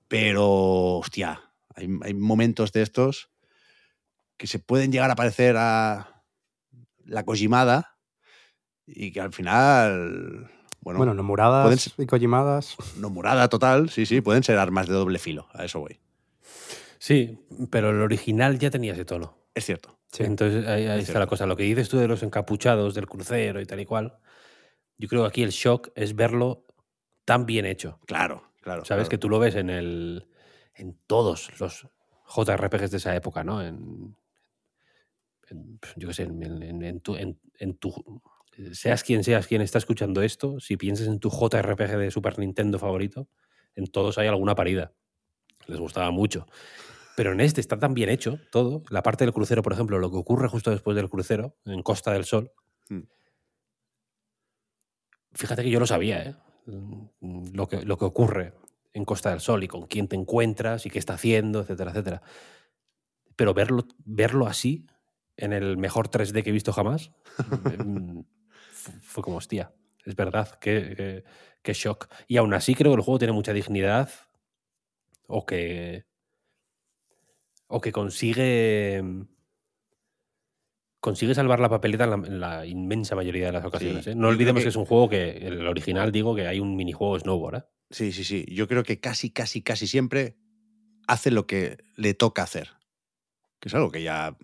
[0.08, 1.42] Pero, hostia,
[1.76, 3.30] hay, hay momentos de estos
[4.38, 6.24] que se pueden llegar a parecer a
[7.06, 7.98] la Kojimada
[8.96, 10.50] y que al final,
[10.82, 12.76] bueno, Bueno, Nomuradas pueden ser- y Kojimadas.
[12.98, 16.00] nomurada total, sí, sí, pueden ser armas de doble filo, a eso voy.
[16.98, 17.40] sí,
[17.72, 19.38] pero el original ya tenía ese tono.
[19.54, 19.98] Es cierto.
[20.12, 20.24] Sí.
[20.24, 21.20] Entonces ahí, ahí Es está cierto.
[21.20, 21.46] la cosa.
[21.46, 24.18] Lo que dices tú de los encapuchados del crucero y tal y cual,
[24.98, 26.66] yo creo que aquí el shock es verlo
[27.26, 28.00] tan bien hecho.
[28.08, 28.86] Claro, claro.
[28.86, 29.10] Sabes claro.
[29.10, 30.28] que tú lo ves en el
[30.76, 31.86] en todos los
[32.36, 33.62] JRPGs de esa época, ¿no?
[33.62, 34.16] En,
[35.50, 38.22] en, yo qué sé, en, en- en tu, en- en tu-
[38.74, 42.80] seas quien seas quien está escuchando esto, si piensas en tu JRPG de Super Nintendo
[42.80, 43.28] favorito,
[43.76, 44.94] en todos hay alguna parida.
[45.68, 46.46] Les gustaba mucho.
[47.16, 48.84] Pero en este está tan bien hecho todo.
[48.90, 52.14] La parte del crucero, por ejemplo, lo que ocurre justo después del crucero, en Costa
[52.14, 52.52] del Sol,
[52.90, 53.04] Mm.
[55.34, 56.36] Fíjate que yo lo sabía, ¿eh?
[57.22, 58.54] Lo que, lo que ocurre
[58.94, 62.22] en Costa del Sol y con quién te encuentras y qué está haciendo, etcétera, etcétera.
[63.36, 64.88] Pero verlo, verlo así,
[65.38, 67.46] en el mejor 3D que he visto jamás, fu-
[68.80, 69.72] fue como, hostia,
[70.06, 71.24] es verdad, qué, qué-
[71.62, 72.08] qué shock.
[72.28, 74.10] Y aún así creo que el juego tiene mucha dignidad
[75.28, 76.06] o que,
[77.68, 79.04] o que consigue
[81.00, 84.04] consigue salvar la papeleta en la, en la inmensa mayoría de las ocasiones.
[84.06, 84.16] Sí, ¿eh?
[84.16, 84.70] No olvidemos que- que...
[84.70, 87.56] es un juego que, el original, digo, que hay un minijuego snowboard.
[87.58, 87.64] ¿eh?
[87.90, 88.46] Sí, sí, sí.
[88.50, 90.36] Yo creo que casi, casi, casi siempre
[91.08, 92.72] hace lo que le toca hacer.
[93.60, 94.38] Que es algo que ya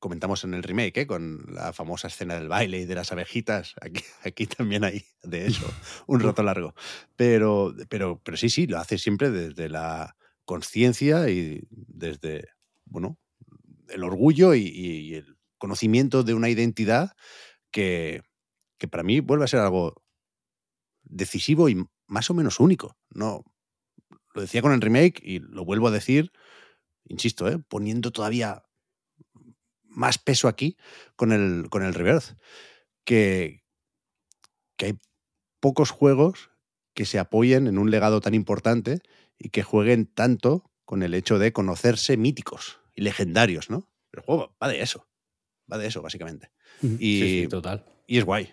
[0.00, 1.06] comentamos en el remake, ¿eh?
[1.06, 3.74] con la famosa escena del baile y de las abejitas.
[3.80, 5.66] Aquí, aquí también hay de eso,
[6.08, 6.74] un rato largo.
[7.16, 12.48] Pero, pero, pero sí, sí, lo hace siempre desde la conciencia y desde,
[12.86, 13.18] bueno,
[13.88, 17.12] el orgullo y, y- y el conocimiento de una identidad
[17.72, 18.22] que,
[18.78, 20.02] que para mí vuelve a ser algo
[21.02, 22.96] decisivo y más o menos único.
[23.10, 23.44] No,
[24.34, 26.32] lo decía con el remake y lo vuelvo a decir,
[27.06, 27.58] insisto, ¿eh?
[27.68, 28.64] poniendo todavía
[29.90, 30.76] más peso aquí
[31.16, 32.36] con el, con el Rebirth,
[33.04, 33.64] que,
[34.76, 34.98] que hay
[35.60, 36.50] pocos juegos
[36.94, 39.00] que se apoyen en un legado tan importante
[39.38, 43.88] y que jueguen tanto con el hecho de conocerse míticos y legendarios, ¿no?
[44.12, 45.06] El juego va de eso,
[45.72, 46.50] va de eso, básicamente.
[46.82, 47.84] Y, Sí, sí, total.
[48.06, 48.52] y es guay,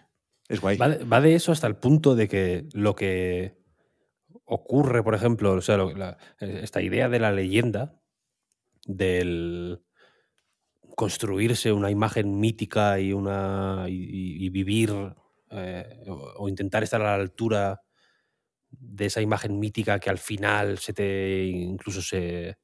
[0.49, 0.77] es guay.
[0.77, 3.57] Va de, va de eso hasta el punto de que lo que
[4.45, 8.01] ocurre, por ejemplo, o sea, lo- la- esta idea de la leyenda,
[8.85, 9.83] del
[10.97, 14.89] construirse una imagen mítica y, una, y, vivir
[15.51, 17.83] eh, o, o intentar estar a la altura
[18.71, 22.57] de esa imagen mítica que al final se te incluso se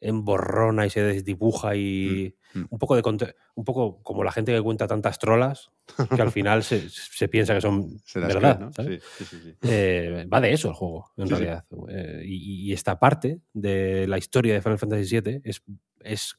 [0.00, 2.66] emborrona y se desdibuja y Mm, mm.
[2.70, 5.70] un poco de conte- un poco como la gente que cuenta tantas trolas
[6.14, 8.72] que al final se, se piensa que son Se verdad ¿no?
[8.72, 9.02] ¿sabes?
[9.18, 9.56] Sí, sí, sí, sí.
[9.62, 11.64] Eh, va de eso el juego, en realidad.
[11.88, 15.62] Eh, y, y esta parte de la historia de Final Fantasy VII es,
[16.00, 16.38] es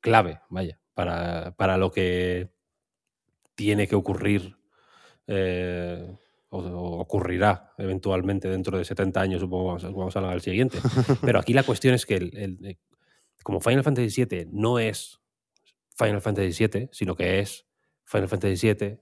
[0.00, 2.48] clave, vaya, para, para lo que
[3.54, 4.56] tiene que ocurrir
[5.26, 6.14] eh,
[6.50, 10.40] o, o ocurrirá eventualmente dentro de 70 años, supongo, vamos, a- vamos a hablar del
[10.42, 10.78] siguiente.
[11.22, 12.78] Pero aquí la cuestión es que el- el- eh,
[13.42, 15.20] como Final Fantasy VII no es
[15.96, 17.66] Final Fantasy VII, sino que es
[18.04, 18.98] Final Fantasy VII,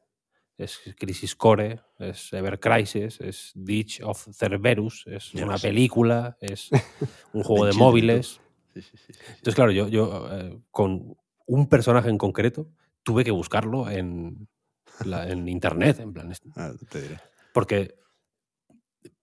[0.56, 5.68] es Crisis Core, es Ever Crisis, es Ditch of Cerberus, es una sé.
[5.68, 6.70] película, es
[7.32, 8.40] un juego de móviles.
[8.74, 9.20] Sí, sí, sí, sí, sí.
[9.28, 11.16] Entonces, claro, yo, yo eh, con
[11.46, 12.68] un personaje en concreto
[13.02, 14.48] tuve que buscarlo en,
[15.04, 17.20] la- en internet, en plan, Ah, te diré.
[17.52, 17.94] porque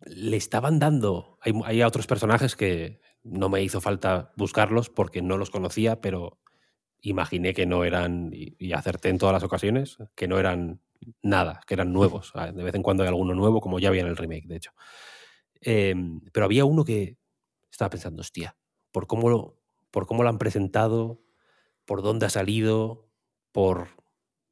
[0.06, 1.38] le estaban dando.
[1.42, 6.40] Hay, hay otros personajes que no me hizo falta buscarlos porque no los conocía, pero
[7.02, 10.82] imaginé que no eran, y, y acerté en todas las ocasiones, que no eran
[11.24, 12.32] nada, que eran nuevos.
[12.36, 14.56] Ah, De vez en cuando hay alguno nuevo, como ya había en el remake, de
[14.58, 14.72] hecho.
[15.62, 17.18] Em, pero había uno que
[17.72, 18.56] estaba pensando, hostia,
[18.92, 19.58] por cómo lo,
[19.92, 21.22] por cómo lo han presentado,
[21.86, 23.08] por dónde ha salido,
[23.52, 23.88] por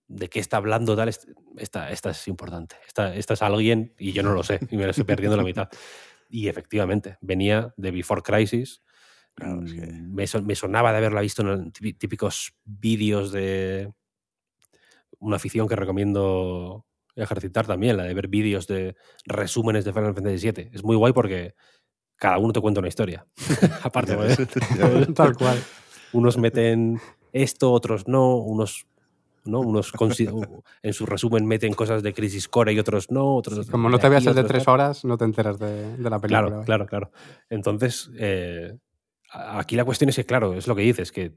[0.08, 2.76] de qué está hablando, tal, est- esta, esta es importante.
[2.88, 5.44] Esta, esta es alguien y yo no lo sé, y me lo estoy perdiendo la
[5.44, 5.70] mitad.
[6.30, 8.82] Y efectivamente, venía de Before Crisis.
[9.36, 13.32] Claro, es que- Mm, me, son- me sonaba de haberla visto en tí- típicos vídeos
[13.32, 13.94] de
[15.20, 16.86] una afición que recomiendo
[17.16, 20.70] ejercitar también, la de ver vídeos de resúmenes de Final Fantasy VII.
[20.74, 21.56] Es muy guay porque
[22.20, 23.26] cada uno te cuenta una historia.
[23.84, 24.16] Aparte.
[25.16, 25.60] Tal cual.
[26.14, 27.02] unos meten
[27.34, 28.86] esto, otros no, unos
[29.46, 29.62] ¿no?
[29.62, 29.94] Unos
[30.84, 34.10] en su resumen meten cosas de Crisis Core y otros no, otros Como no te
[34.10, 36.48] veas el de tres horas, no te enteras de, de la película.
[36.48, 37.12] Claro, claro, claro.
[37.50, 38.78] Entonces, eh,
[39.32, 41.34] aquí la cuestión es que, claro, es lo que dices, que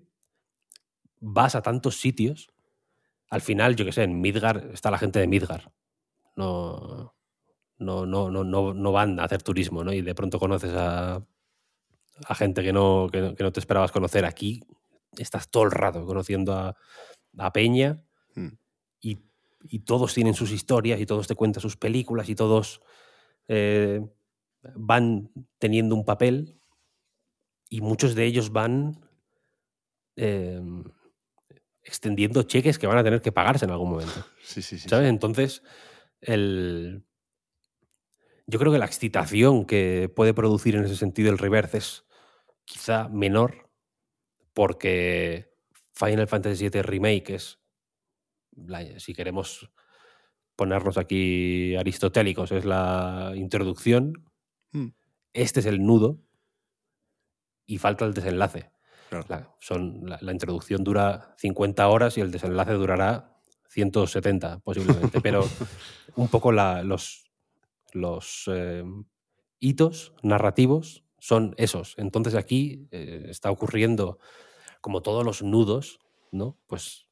[1.20, 2.50] vas a tantos sitios,
[3.30, 5.72] al final, yo qué sé, en Midgar está la gente de Midgar.
[6.36, 7.14] No,
[7.82, 9.92] no, no, no, no, van a hacer turismo, ¿no?
[9.92, 11.22] Y de pronto conoces a,
[12.26, 14.24] a gente que no, que, no- que no te esperabas conocer.
[14.24, 14.62] Aquí
[15.18, 16.76] estás todo el rato conociendo a,
[17.38, 18.02] a Peña
[18.34, 18.48] Mm.
[19.02, 19.18] y,
[19.64, 22.80] y todos tienen sus historias y todos te cuentan sus películas y todos
[23.48, 24.00] eh,
[24.74, 26.58] van teniendo un papel
[27.68, 28.98] y muchos de ellos van
[30.16, 30.60] eh,
[31.82, 34.24] extendiendo cheques que van a tener que pagarse en algún momento.
[34.42, 34.88] Sí, sí, sí.
[34.88, 35.08] ¿Sabes?
[35.08, 35.62] Entonces,
[36.20, 37.04] el...
[38.46, 42.04] yo creo que la excitación que puede producir en ese sentido el reverse es
[42.64, 43.70] quizá menor
[44.54, 45.52] porque
[45.94, 47.58] Final Fantasy VII Remake es,
[48.56, 49.70] la- si queremos
[50.56, 54.28] ponernos aquí aristotélicos, es la introducción,
[54.72, 54.88] Mm,
[55.34, 56.18] este es el nudo
[57.66, 58.70] y falta el desenlace.
[59.08, 59.26] claro.
[59.28, 63.38] La, son, la, la introducción dura 50 horas y el desenlace durará
[63.68, 65.44] 170 posiblemente, pero
[66.16, 67.30] un poco la- los,
[67.92, 68.84] los eh,
[69.60, 71.94] hitos narrativos son esos.
[71.98, 74.18] Entonces aquí eh, está ocurriendo
[74.80, 76.00] como todos los nudos,
[76.32, 76.58] ¿no?
[76.66, 77.08] Pues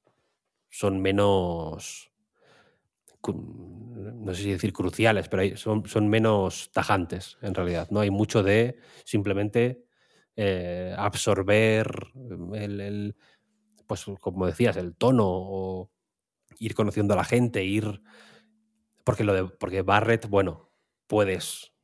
[0.71, 2.13] son menos,
[3.29, 8.01] no sé si decir cruciales, pero son, son menos tajantes en realidad, ¿no?
[8.01, 9.85] Hay mucho de simplemente
[10.37, 11.87] eh, absorber
[12.55, 13.17] el, el-
[13.87, 15.91] pues como decías, el tono o
[16.61, 18.03] ir conociendo a la gente, ir...
[19.05, 20.70] Porque, lo de, porque Barrett, bueno,
[21.11, 21.75] puedes...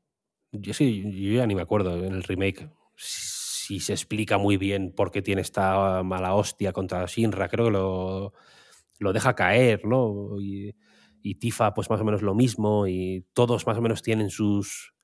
[0.52, 4.92] Yo sí, yo ya ni me acuerdo en el remake si se explica muy bien
[4.96, 7.48] por qué tiene esta mala hostia contra Shinra.
[7.50, 8.32] Creo que lo,
[9.00, 10.40] lo deja caer, ¿no?
[10.40, 10.74] Y,
[11.22, 14.94] y Tifa, pues más o menos lo mismo, y todos más o menos tienen sus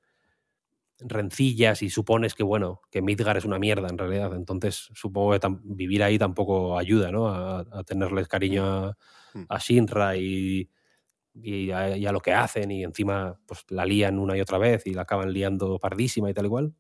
[1.01, 4.35] rencillas y supones que, bueno, que Midgar es una mierda en realidad.
[4.37, 7.29] Entonces, supongo que vivir ahí tampoco ayuda, ¿no?
[7.29, 8.97] A, a tenerles cariño a,
[9.35, 9.49] Mm.
[9.49, 10.71] a Shinra y,
[11.35, 14.87] y, a, a lo que hacen, y encima pues la lían una y otra vez
[14.87, 16.75] y la acaban liando pardísima y tal igual.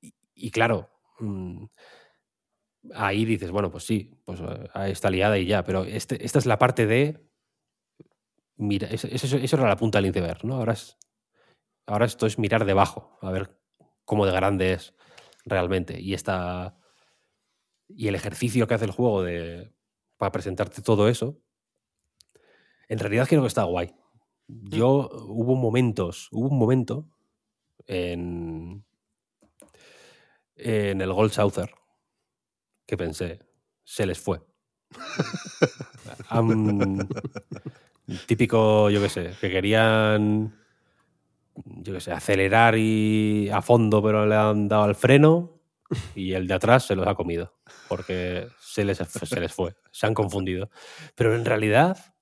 [0.00, 0.88] Y, y claro,
[1.20, 1.64] mm,
[2.94, 6.38] ahí dices, bueno, pues sí, pues eh, ahí está liada y ya, pero este, esta
[6.38, 7.20] es la parte de.
[8.58, 10.54] Mira, eso, eso- eso era la punta del iceberg, ¿no?
[10.56, 10.96] Ahora, es,
[11.86, 13.58] ahora esto es mirar debajo, a ver
[14.04, 14.94] cómo de grande es
[15.46, 16.00] realmente.
[16.00, 16.76] Y esta.
[17.88, 19.72] Y el ejercicio que hace el juego de.
[20.16, 21.40] para presentarte todo eso.
[22.88, 23.94] En realidad creo que está guay.
[24.48, 27.08] Yo hubo momentos, hubo un momento
[27.86, 28.84] en.
[30.56, 31.70] en el Gold Souther
[32.86, 33.40] que pensé,
[33.84, 34.40] se les fue.
[38.26, 40.56] Típico, yo qué sé, que querían,
[41.56, 45.60] yo qué sé, acelerar y a fondo, pero le han dado al freno
[46.14, 47.58] y el de atrás se los ha comido,
[47.88, 50.70] porque se les, se les fue, se han confundido.
[51.16, 52.14] Pero en realidad,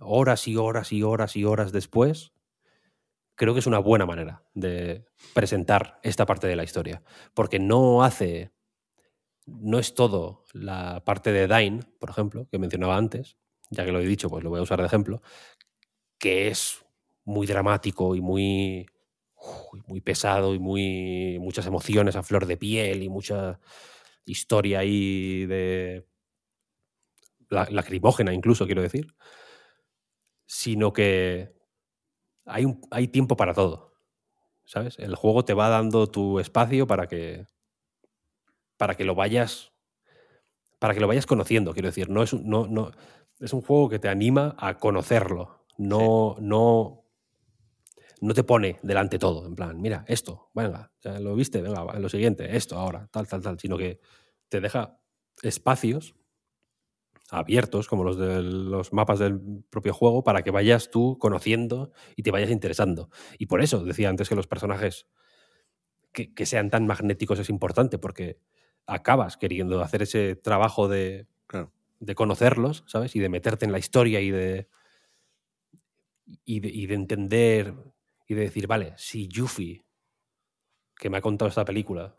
[0.00, 2.32] horas y horas y horas y horas después,
[3.36, 5.04] creo que es una buena manera de
[5.34, 7.02] presentar esta parte de la historia,
[7.34, 8.52] porque no hace
[9.46, 13.38] no es todo la parte de Dine, por ejemplo, que mencionaba antes,
[13.70, 15.22] ya que lo he dicho, pues lo voy a usar de ejemplo,
[16.18, 16.84] que es
[17.24, 18.86] muy dramático y muy,
[19.72, 23.60] uy, muy pesado y muy muchas emociones a flor de piel y mucha
[24.26, 26.06] historia ahí de
[27.50, 29.14] la- lacrimógena incluso, quiero decir,
[30.48, 31.54] sino que
[32.46, 33.94] hay, un- hay tiempo para todo,
[34.66, 34.98] ¿sabes?
[34.98, 37.46] El juego te va dando tu espacio para que
[38.76, 39.72] para que lo vayas
[40.78, 42.92] para que lo vayas conociendo, quiero decir, no es un, no, no,
[43.40, 47.04] es un juego que te anima a conocerlo, no, no,
[48.20, 52.08] no te pone delante todo, en plan, mira, esto, venga, ya lo viste, venga, lo
[52.08, 54.00] siguiente, esto ahora, tal, tal, tal, sino que
[54.48, 54.98] te deja
[55.42, 56.14] espacios
[57.30, 62.22] abiertos, como los de los mapas del propio juego, para que vayas tú conociendo y
[62.22, 63.10] te vayas interesando.
[63.38, 65.06] Y por eso decía antes que los personajes
[66.12, 68.38] que, que sean tan magnéticos es importante, porque
[68.86, 71.72] acabas queriendo hacer ese trabajo de, Claro.
[72.00, 73.14] de conocerlos, ¿sabes?
[73.14, 74.68] Y de meterte en la historia y de,
[76.44, 77.74] y de, y de entender
[78.26, 79.84] y de decir, vale, si Yuffie,
[80.96, 82.14] que me ha contado esta película,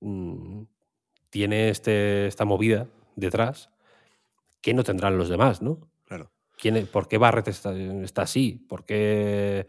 [0.00, 0.62] mm,
[1.30, 3.70] tiene este, esta movida detrás,
[4.66, 5.88] ¿qué no tendrán los demás, no?
[6.06, 6.32] Claro.
[6.58, 8.66] ¿Quién, ¿Por qué Barrett está, está así?
[8.68, 9.68] ¿Por qué,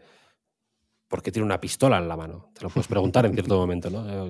[1.06, 2.50] por qué tiene una pistola en la mano?
[2.52, 4.28] Te lo puedes preguntar en cierto momento, ¿no?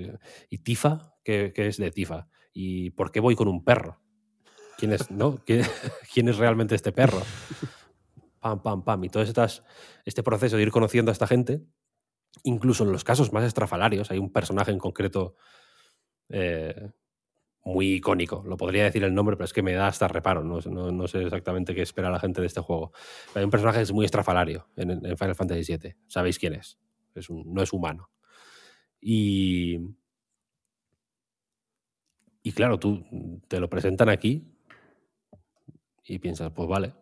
[0.51, 1.15] ¿Y Tifa?
[1.25, 2.29] ¿Qué, qué es de Tifa?
[2.53, 4.03] ¿Y por qué voy con un perro?
[4.77, 5.39] ¿Quién es, no?
[5.47, 5.63] ¿Quién,
[6.13, 7.23] quién es realmente este perro?
[8.39, 9.05] Pam, pam, pam.
[9.05, 9.65] Y todo estas,
[10.05, 11.63] este proceso de ir conociendo a esta gente,
[12.43, 15.35] incluso en los casos más estrafalarios, hay un personaje en concreto
[16.29, 16.91] eh,
[17.69, 18.43] muy icónico.
[18.47, 20.43] Lo podría decir el nombre, pero es que me da hasta reparo.
[20.43, 22.93] No, no- no sé exactamente qué espera la gente de este juego.
[23.35, 25.95] Hay un personaje que es muy estrafalario en, Final Fantasy VII.
[26.07, 26.79] Sabéis quién es.
[27.15, 28.11] es no es humano.
[29.01, 29.79] Y.
[32.43, 33.05] Y claro, tú
[33.49, 34.51] te lo presentan aquí
[36.07, 36.95] y piensas, pues vale.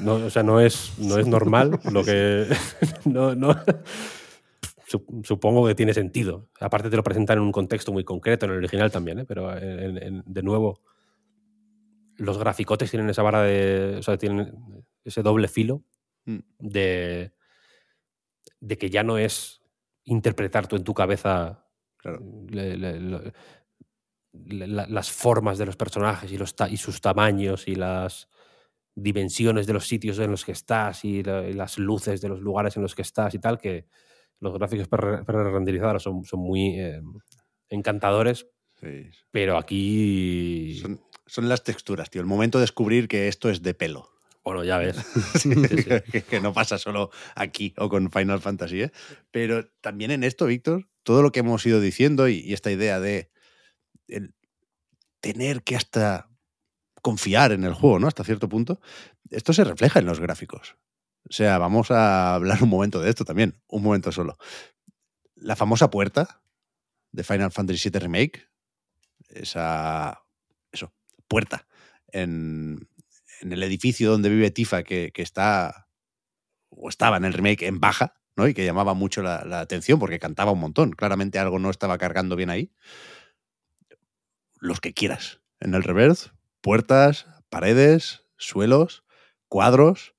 [0.00, 2.46] No, o sea, no es, no es normal lo que.
[3.04, 3.54] no, no.
[4.90, 6.48] Sup- Supongo que tiene sentido.
[6.58, 9.24] Aparte te lo presentan en un contexto muy concreto, en el original también, ¿eh?
[9.24, 10.80] pero en- en- de nuevo,
[12.16, 13.96] los graficotes tienen esa vara de.
[13.98, 14.52] O sea, tienen
[15.04, 15.82] ese doble filo
[16.26, 16.38] Mm.
[16.58, 17.32] de,
[18.60, 19.62] de que ya no es
[20.04, 21.64] interpretar tú en tu cabeza
[21.96, 22.20] Claro.
[22.48, 23.22] le- le- lo-
[24.32, 28.28] le- la- las formas de los personajes y, los ta- y sus tamaños y las
[28.94, 32.40] dimensiones de los sitios en los que estás y, la- y las luces de los
[32.40, 33.86] lugares en los que estás y tal, que
[34.40, 37.00] los gráficos pre- pre-renderizados son, son muy eh,
[37.68, 38.46] encantadores,
[38.80, 39.10] Sí.
[39.30, 42.22] pero aquí Son, son las texturas, tío.
[42.22, 44.08] El momento de descubrir que esto es de pelo.
[44.42, 44.96] Bueno, ya ves.
[46.12, 48.92] que, que no pasa solo aquí o con Final Fantasy, ¿eh?
[49.30, 53.00] Pero también en esto, Víctor, todo lo que hemos ido diciendo y, y esta idea
[53.00, 53.30] de
[54.08, 54.34] el
[55.20, 56.30] tener que hasta
[57.02, 58.06] confiar en el juego, ¿no?
[58.08, 58.80] Hasta cierto punto,
[59.30, 60.76] esto se refleja en los gráficos.
[61.30, 64.36] O sea, vamos a hablar un momento de esto también, un momento solo.
[65.36, 66.42] La famosa puerta
[67.12, 68.48] de Final Fantasy VII Remake,
[69.28, 70.24] esa
[70.72, 70.92] eso,
[71.28, 71.68] puerta
[72.08, 72.88] en,
[73.40, 75.88] en el edificio donde vive Tifa, que, que, está
[76.68, 78.48] o estaba en el remake en baja, ¿no?
[78.48, 80.90] Y que llamaba mucho la, la, atención porque cantaba un montón.
[80.90, 82.72] Claramente algo no estaba cargando bien ahí.
[84.58, 85.40] Los que quieras.
[85.60, 89.04] En el reverse, puertas, paredes, suelos,
[89.48, 90.14] cuadros.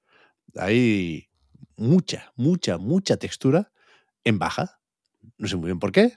[0.56, 1.30] Hay
[1.76, 3.72] mucha, mucha, mucha textura
[4.24, 4.80] en baja.
[5.38, 6.14] No sé muy bien por qué.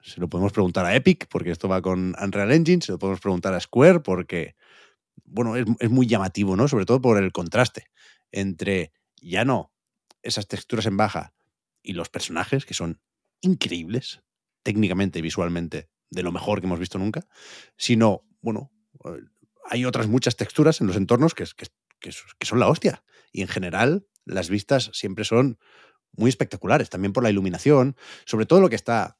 [0.00, 2.82] Se lo podemos preguntar a Epic, porque esto va con Unreal Engine.
[2.82, 4.54] Se lo podemos preguntar a Square, porque,
[5.24, 6.68] bueno, es, es muy llamativo, ¿no?
[6.68, 7.86] Sobre todo por el contraste
[8.30, 9.72] entre ya no
[10.22, 11.34] esas texturas en baja
[11.82, 13.00] y los personajes, que son
[13.40, 14.20] increíbles,
[14.62, 17.26] técnicamente y visualmente, de lo mejor que hemos visto nunca,
[17.76, 18.72] sino, bueno,
[19.68, 21.66] hay otras muchas texturas en los entornos que, que,
[22.00, 23.02] que, son la hostia.
[23.36, 25.58] Y en general, las vistas siempre son
[26.12, 29.18] muy espectaculares, también por la iluminación, sobre todo lo que está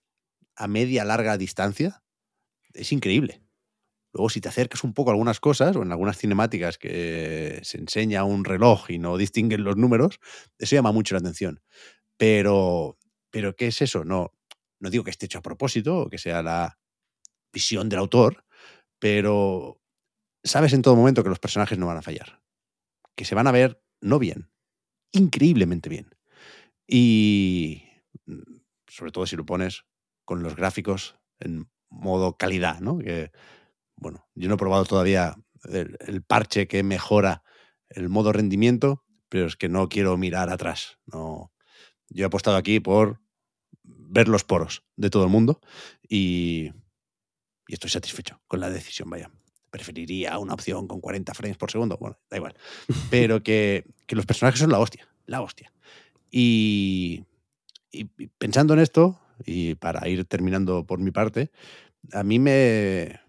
[0.57, 2.03] a media, larga distancia,
[2.73, 3.43] es increíble.
[4.15, 7.77] Luego, si te acercas un poco a algunas cosas, o en algunas cinemáticas que se
[7.77, 10.19] enseña un reloj y no distinguen los números,
[10.57, 11.61] eso llama mucho la atención.
[12.17, 12.97] Pero,
[13.31, 14.03] pero ¿qué es eso?
[14.03, 14.33] No,
[14.81, 16.79] no digo que esté hecho a propósito o que sea la
[17.53, 18.47] visión del autor,
[18.99, 19.79] pero
[20.43, 22.41] sabes en todo momento que los personajes no van a fallar.
[23.15, 24.51] Que se van a ver no bien,
[25.13, 26.15] increíblemente bien.
[26.87, 27.83] Y
[28.27, 28.41] mm,
[28.89, 29.85] sobre todo si lo pones
[30.25, 32.99] con los gráficos en modo calidad, ¿no?
[32.99, 33.31] Que,
[33.97, 37.43] bueno, yo no he probado todavía el, parche que mejora
[37.89, 40.99] el modo rendimiento, pero es que no quiero mirar atrás.
[41.07, 41.53] No.
[42.09, 43.21] Yo he apostado aquí por
[43.83, 45.61] ver los poros de todo el mundo
[46.09, 46.73] y
[47.69, 49.31] estoy satisfecho con la decisión, vaya
[49.77, 52.55] preferiría una opción con 40 frames por segundo, bueno, da igual.
[53.11, 55.71] Pero que, que los personajes son la hostia, la hostia.
[56.31, 57.25] Y,
[58.39, 61.51] pensando en esto, y para ir terminando por mi parte,
[62.13, 63.21] a mí me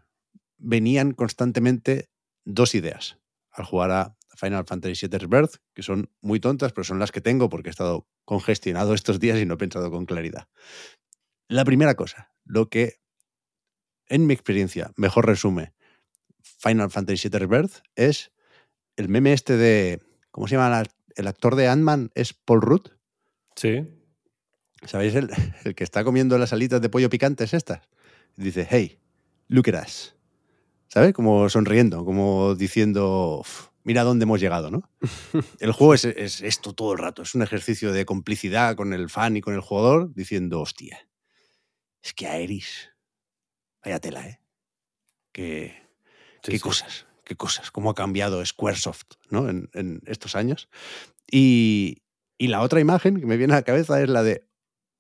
[0.57, 2.09] venían constantemente
[2.45, 3.17] dos ideas
[3.51, 7.21] al jugar a Final Fantasy VII Rebirth, que son muy tontas, pero son las que
[7.21, 10.47] tengo porque he estado congestionado estos días y no he pensado con claridad.
[11.49, 12.99] La primera cosa, lo que
[14.07, 15.73] en mi experiencia mejor resume
[16.59, 18.31] Final Fantasy VII Rebirth es
[18.95, 20.01] el meme este de.
[20.31, 20.83] ¿Cómo se llama?
[21.15, 22.87] El actor de Ant-Man es Paul Rudd.
[23.55, 23.87] Sí.
[24.85, 25.15] ¿Sabéis?
[25.15, 25.29] El,
[25.63, 27.81] el, que está comiendo las alitas de pollo picantes estas.
[28.35, 28.99] Dice, hey,
[29.47, 30.15] look at us.
[30.89, 31.13] ¿Sabes?
[31.13, 33.43] Como sonriendo, como diciendo,
[33.83, 34.89] mira dónde hemos llegado, ¿no?
[35.59, 37.23] El juego es, es, esto todo el rato.
[37.23, 41.07] Es un ejercicio de complicidad con el fan y con el jugador, diciendo, hostia,
[42.03, 42.91] es que Aeris,
[43.83, 44.39] vaya tela, ¿eh?
[45.31, 45.86] Que,
[46.47, 46.63] Sí, qué sí.
[46.63, 49.49] cosas, qué cosas, cómo ha cambiado Squaresoft ¿no?
[49.49, 50.69] en, en estos años.
[51.29, 52.03] Y,
[52.37, 54.47] y, la otra imagen que me viene a la cabeza es la de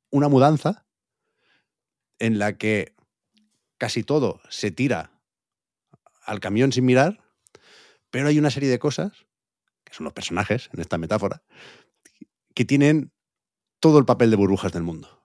[0.09, 0.85] una mudanza
[2.19, 2.95] en la que
[3.77, 5.11] casi todo se tira
[6.25, 7.23] al camión sin mirar,
[8.09, 9.25] pero hay una serie de cosas,
[9.85, 11.43] que son los personajes en esta metáfora,
[12.53, 13.13] que tienen
[13.79, 15.23] todo el papel de burbujas del mundo.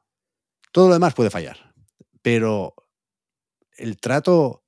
[0.70, 1.74] Todo lo demás puede fallar,
[2.22, 2.74] pero
[3.76, 4.61] el trato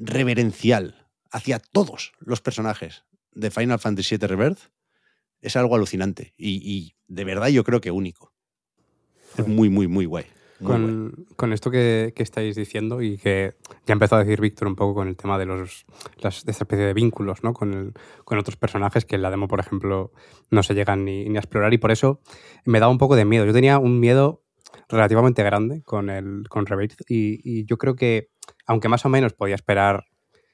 [0.00, 4.70] reverencial hacia todos los personajes de Final Fantasy VII Rebirth
[5.40, 8.32] es algo alucinante y, y, de verdad yo creo que único.
[9.36, 10.24] Es muy, muy, muy guay.
[10.58, 13.54] Muy con, con, esto que, que, estáis diciendo y que
[13.86, 15.86] ya empezó a decir Víctor un poco con el tema de los
[16.18, 17.54] las, de esta especie de vínculos ¿no?
[17.54, 17.92] con, el,
[18.24, 20.12] con otros personajes que en la demo, por ejemplo,
[20.50, 22.20] no se llegan ni, ni a explorar y por eso
[22.66, 23.46] me daba un poco de miedo.
[23.46, 24.44] Yo tenía un miedo
[24.88, 28.30] relativamente grande con, el, con Rebirth y, y yo creo que
[28.66, 30.04] aunque más o menos podía esperar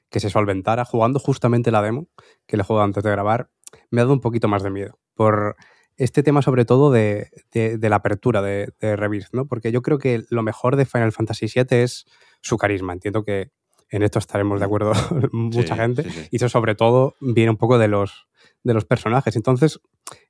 [0.09, 2.07] que se solventara jugando justamente la demo
[2.45, 3.49] que le juego antes de grabar,
[3.91, 4.99] me ha dado un poquito más de miedo.
[5.15, 5.55] Por
[5.97, 9.47] este tema, sobre todo, de, de, de la apertura de, de Rebirth, ¿no?
[9.47, 12.05] Porque yo creo que lo mejor de Final Fantasy VII es
[12.41, 12.93] su carisma.
[12.93, 13.49] Entiendo que
[13.89, 14.91] en esto estaremos de acuerdo
[15.31, 16.03] mucha Sí, gente.
[16.03, 16.27] sí, sí.
[16.31, 18.27] Y eso, sobre todo, viene un poco de los,
[18.63, 19.35] de los personajes.
[19.35, 19.79] Entonces,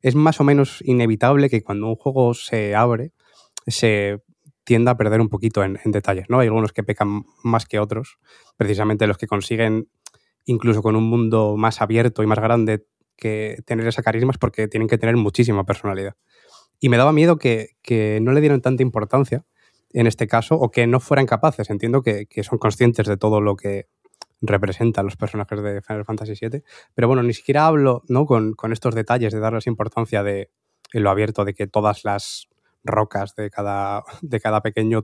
[0.01, 3.11] es más o menos inevitable que cuando un juego se abre,
[3.67, 4.23] se
[4.87, 6.39] a perder un poquito en, detalles, ¿no?
[6.39, 8.19] Hay algunos que pecan más que otros,
[8.57, 9.89] precisamente los que consiguen,
[10.45, 12.85] incluso con un mundo más abierto y más grande,
[13.15, 16.15] que tener esa carisma es porque tienen que tener muchísima personalidad.
[16.79, 19.45] Y me daba miedo que, que no le dieran tanta importancia
[19.93, 21.69] en este caso o que no fueran capaces.
[21.69, 23.87] Entiendo que, que son conscientes de todo lo que,
[24.41, 26.63] representa a los personajes de Final Fantasy VII.
[26.93, 28.25] Pero bueno, ni siquiera hablo ¿no?
[28.25, 30.51] con, con estos detalles de darles importancia de,
[30.93, 32.47] en lo abierto, de que todas las
[32.87, 35.03] rocas de cada, de cada pequeño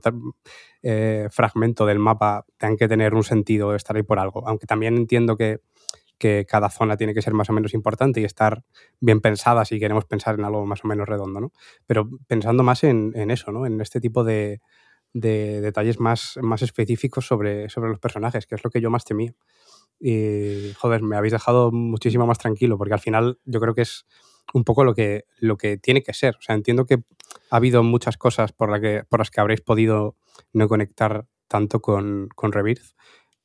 [0.82, 4.46] eh, fragmento del mapa tengan que tener un sentido, estar ahí por algo.
[4.48, 5.60] Aunque también entiendo que,
[6.18, 8.64] que, cada zona tiene que ser más o menos importante y estar
[9.00, 11.52] bien pensada si queremos pensar en algo más o menos redondo, ¿no?
[11.86, 13.66] Pero pensando más en, eso, ¿no?
[13.66, 14.60] En este tipo de,
[15.12, 19.04] de detalles más, más específicos sobre, sobre los personajes, que es lo que yo más
[19.04, 19.34] temía.
[20.00, 24.06] Y, joder, me habéis dejado muchísimo más tranquilo, porque al final yo creo que es
[24.52, 26.36] un poco lo que, lo que tiene que ser.
[26.36, 27.02] O sea, entiendo que
[27.50, 30.16] ha habido muchas cosas por, la que, por las que habréis podido
[30.52, 32.94] no conectar tanto con, con Rebirth,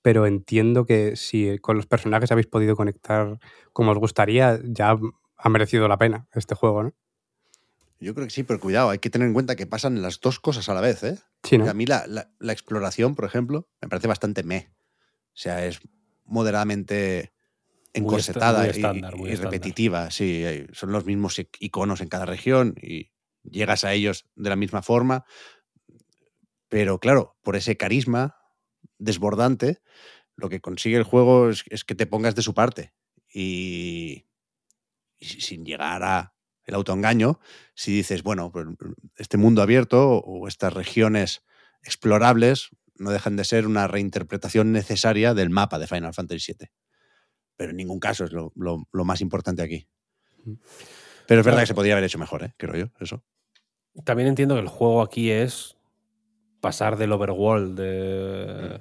[0.01, 3.39] pero entiendo que si con los personajes habéis podido conectar
[3.73, 4.97] como os gustaría, ya
[5.37, 6.93] ha merecido la pena este juego, ¿no?
[8.01, 10.39] Yo creo que sí, pero cuidado, hay que tener en cuenta que pasan las dos
[10.39, 11.17] cosas a la vez, ¿eh?
[11.43, 11.69] Sí, ¿no?
[11.69, 14.71] A mí la, la, la, exploración, por ejemplo, me parece bastante me.
[15.33, 15.81] O sea, es
[16.23, 17.33] moderadamente
[17.93, 20.11] encorsetada muy estándar, y, muy y repetitiva.
[20.11, 20.43] Sí,
[20.73, 23.11] son los mismos iconos en cada región y
[23.43, 25.25] llegas a ellos de la misma forma.
[26.67, 28.37] Pero claro, por ese carisma
[28.97, 29.81] desbordante,
[30.35, 32.93] lo que consigue el juego es, es que te pongas de su parte.
[33.33, 34.27] Y,
[35.17, 36.35] y sin llegar a
[36.65, 37.39] el autoengaño,
[37.73, 38.67] si dices, bueno, pues
[39.17, 41.43] este mundo abierto o estas regiones
[41.83, 46.69] explorables no dejan de ser una reinterpretación necesaria del mapa de Final Fantasy VII.
[47.59, 49.85] Pero en ningún caso es lo, lo, lo más importante aquí.
[51.27, 52.53] Pero es verdad que se podría haber hecho mejor, ¿eh?
[52.55, 53.21] creo yo, eso.
[54.05, 55.75] También entiendo que el juego aquí es
[56.61, 58.79] pasar del overworld de,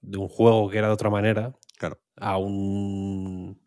[0.00, 2.00] de un juego que era de otra manera claro.
[2.16, 3.60] a un...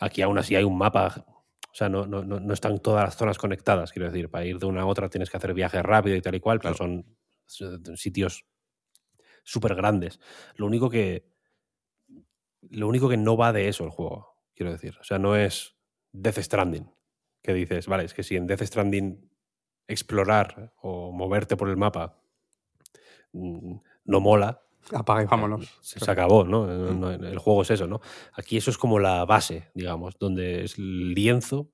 [0.00, 1.24] Aquí aún así hay un mapa
[1.70, 4.28] o sea, no, no, no, están todas las zonas conectadas, quiero decir.
[4.28, 6.58] Para ir de una a otra tienes que hacer viajes rápido y tal y cual,
[6.58, 6.76] claro.
[6.76, 7.04] pero
[7.46, 8.44] son sitios
[9.44, 10.18] súper grandes.
[10.56, 11.29] Lo único que.
[12.62, 14.96] Lo único que no va de eso el juego, quiero decir.
[15.00, 15.76] O sea, no es
[16.12, 16.90] Death Stranding.
[17.42, 19.30] Que dices, vale, es que si en Death Stranding
[19.88, 22.22] explorar o moverte por el mapa
[23.32, 24.62] mm, no mola,
[24.92, 25.78] apaga y vámonos.
[25.80, 26.66] Se, se acabó, ¿no?
[26.66, 27.10] ¿no?
[27.10, 28.00] El juego es eso, ¿no?
[28.34, 31.72] Aquí eso es como la base, digamos, donde es el lienzo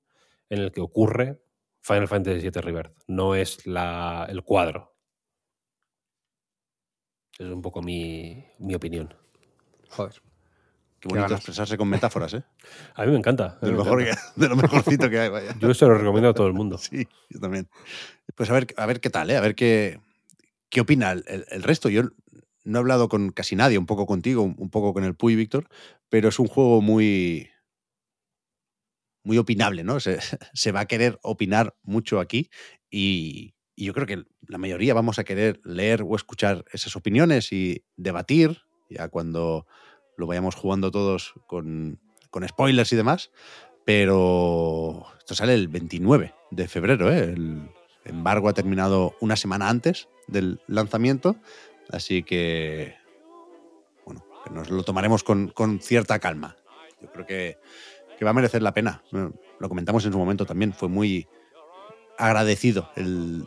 [0.49, 1.41] en el que ocurre
[1.81, 2.97] Final Fantasy VII Rebirth.
[3.07, 4.95] No es la, el cuadro.
[7.37, 9.13] Es un poco mi, mi opinión.
[9.89, 10.21] Joder.
[10.99, 12.43] Qué bonito expresarse con metáforas, ¿eh?
[12.95, 13.57] A mí me encanta.
[13.61, 15.55] De lo, mejor que, de lo mejorcito que hay, vaya.
[15.59, 16.77] Yo se lo recomiendo a todo el mundo.
[16.89, 17.67] Sí, yo también.
[18.35, 19.37] Pues a ver, a ver qué tal, ¿eh?
[19.37, 19.99] A ver qué,
[20.69, 21.89] qué opina el resto.
[21.89, 22.03] Yo
[22.67, 25.67] no he hablado con casi nadie, un poco contigo, un poco con el Puy, Víctor,
[26.09, 27.49] pero es un juego muy
[29.23, 29.99] muy opinable, ¿no?
[29.99, 30.19] Se,
[30.53, 32.49] se, va a querer opinar mucho aquí
[32.89, 37.51] y, y, yo creo que la mayoría vamos a querer leer o escuchar esas opiniones
[37.51, 39.67] y debatir, ya cuando
[40.17, 41.99] lo vayamos jugando todos con,
[42.29, 43.31] con spoilers y demás,
[43.85, 47.19] pero esto sale el 29 de febrero, ¿eh?
[47.19, 47.69] El
[48.03, 51.37] embargo ha terminado una semana antes del lanzamiento
[51.89, 52.95] Así que,
[54.05, 56.57] bueno, nos lo tomaremos con, con cierta calma.
[57.01, 57.57] Yo creo que,
[58.17, 59.03] que, va a merecer la pena.
[59.11, 60.73] Lo comentamos en su momento también.
[60.73, 61.27] Fue muy
[62.17, 63.45] agradecido el,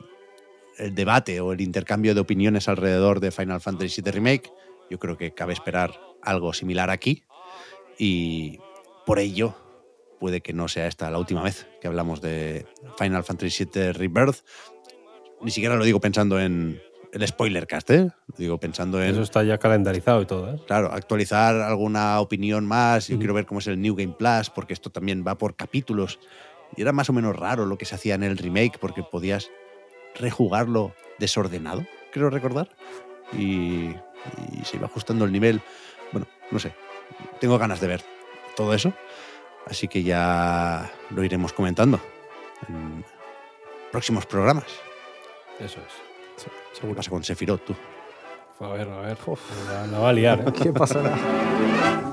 [0.79, 4.53] el debate o el intercambio de opiniones alrededor de Final Fantasy VII Remake.
[4.91, 7.25] Yo creo que cabe esperar algo similar aquí.
[7.99, 8.59] Y
[9.07, 9.55] por ello,
[10.19, 12.67] puede que no sea esta la última vez que hablamos de
[12.99, 14.45] Final Fantasy VII Rebirth.
[15.41, 16.81] Ni siquiera lo digo pensando en,
[17.13, 18.11] el spoiler cast, ¿eh?
[18.37, 19.11] Digo, pensando en.
[19.11, 20.61] Eso está ya calendarizado y todo, ¿eh?
[20.67, 23.09] Claro, actualizar alguna opinión más.
[23.09, 23.19] Yo mm.
[23.19, 26.21] quiero ver cómo es el New Game Plus, porque esto también va por capítulos.
[26.77, 29.51] Y era más o menos raro lo que se hacía en el remake, porque podías
[30.15, 32.69] rejugarlo desordenado, creo recordar.
[33.33, 33.95] Y,
[34.53, 35.61] y se iba ajustando el nivel.
[36.13, 36.73] Bueno, no sé.
[37.41, 38.05] Tengo ganas de ver
[38.57, 38.93] todo eso.
[39.67, 42.01] Así que ya lo iremos comentando
[42.69, 43.05] en
[43.93, 44.67] próximos programas.
[45.59, 46.11] Eso es.
[46.81, 47.77] ¿Qué pasa con Sephiroth, tú?
[48.61, 49.19] A ver, a ver.
[49.27, 50.53] Uf, la, la, va a liar, ¿eh?
[50.63, 52.10] ¿Qué pasará?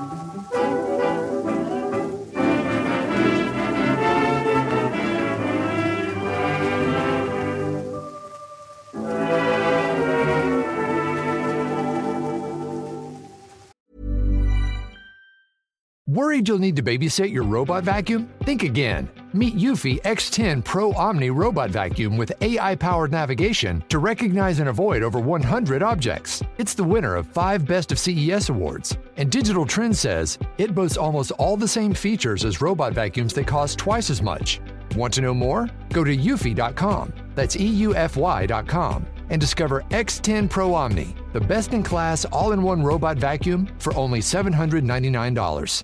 [16.17, 18.27] Worried you'll need to babysit your robot vacuum?
[18.41, 19.07] Think again.
[19.33, 25.03] Meet Eufy X10 Pro Omni Robot Vacuum with AI powered navigation to recognize and avoid
[25.03, 26.41] over 100 objects.
[26.57, 28.97] It's the winner of five Best of CES awards.
[29.17, 33.45] And Digital Trends says it boasts almost all the same features as robot vacuums that
[33.45, 34.59] cost twice as much.
[34.95, 35.69] Want to know more?
[35.93, 37.13] Go to eufy.com.
[37.35, 43.19] That's EUFY.com and discover X10 Pro Omni, the best in class all in one robot
[43.19, 45.83] vacuum for only $799.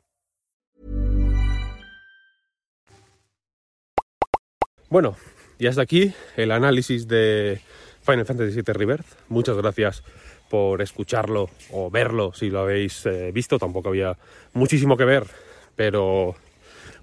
[4.91, 5.15] Bueno,
[5.57, 7.61] y hasta aquí el análisis de
[8.01, 9.05] Final Fantasy VII Rebirth.
[9.29, 10.03] Muchas gracias
[10.49, 13.57] por escucharlo o verlo si lo habéis eh, visto.
[13.57, 14.17] Tampoco había
[14.51, 15.27] muchísimo que ver,
[15.77, 16.35] pero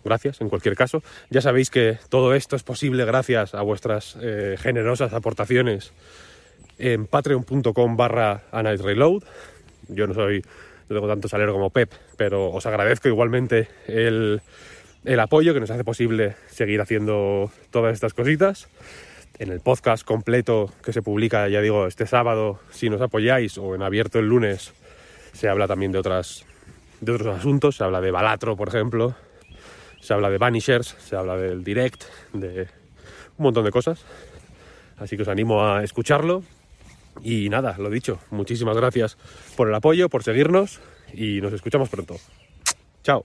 [0.04, 1.02] gracias en cualquier caso.
[1.30, 5.94] Ya sabéis que todo esto es posible gracias a vuestras eh, generosas aportaciones
[6.76, 8.42] en patreon.com barra.
[9.88, 10.42] Yo no soy,
[10.90, 14.42] no tengo tanto salario como Pep, pero os agradezco igualmente el,
[15.08, 18.68] el apoyo que nos hace posible seguir haciendo todas estas cositas.
[19.38, 23.74] En el podcast completo que se publica, ya digo, este sábado, si nos apoyáis, o
[23.74, 24.74] en abierto el lunes,
[25.32, 26.44] se habla también de otras
[27.00, 29.14] de otros asuntos, se habla de Balatro, por ejemplo,
[30.00, 32.04] se habla de Vanishers, se habla del Direct,
[32.34, 32.68] de
[33.38, 34.04] un montón de cosas.
[34.98, 36.42] Así que os animo a escucharlo.
[37.22, 39.16] Y nada, lo dicho, muchísimas gracias
[39.56, 40.80] por el apoyo, por seguirnos
[41.14, 42.16] y nos escuchamos pronto.
[43.02, 43.24] Chao.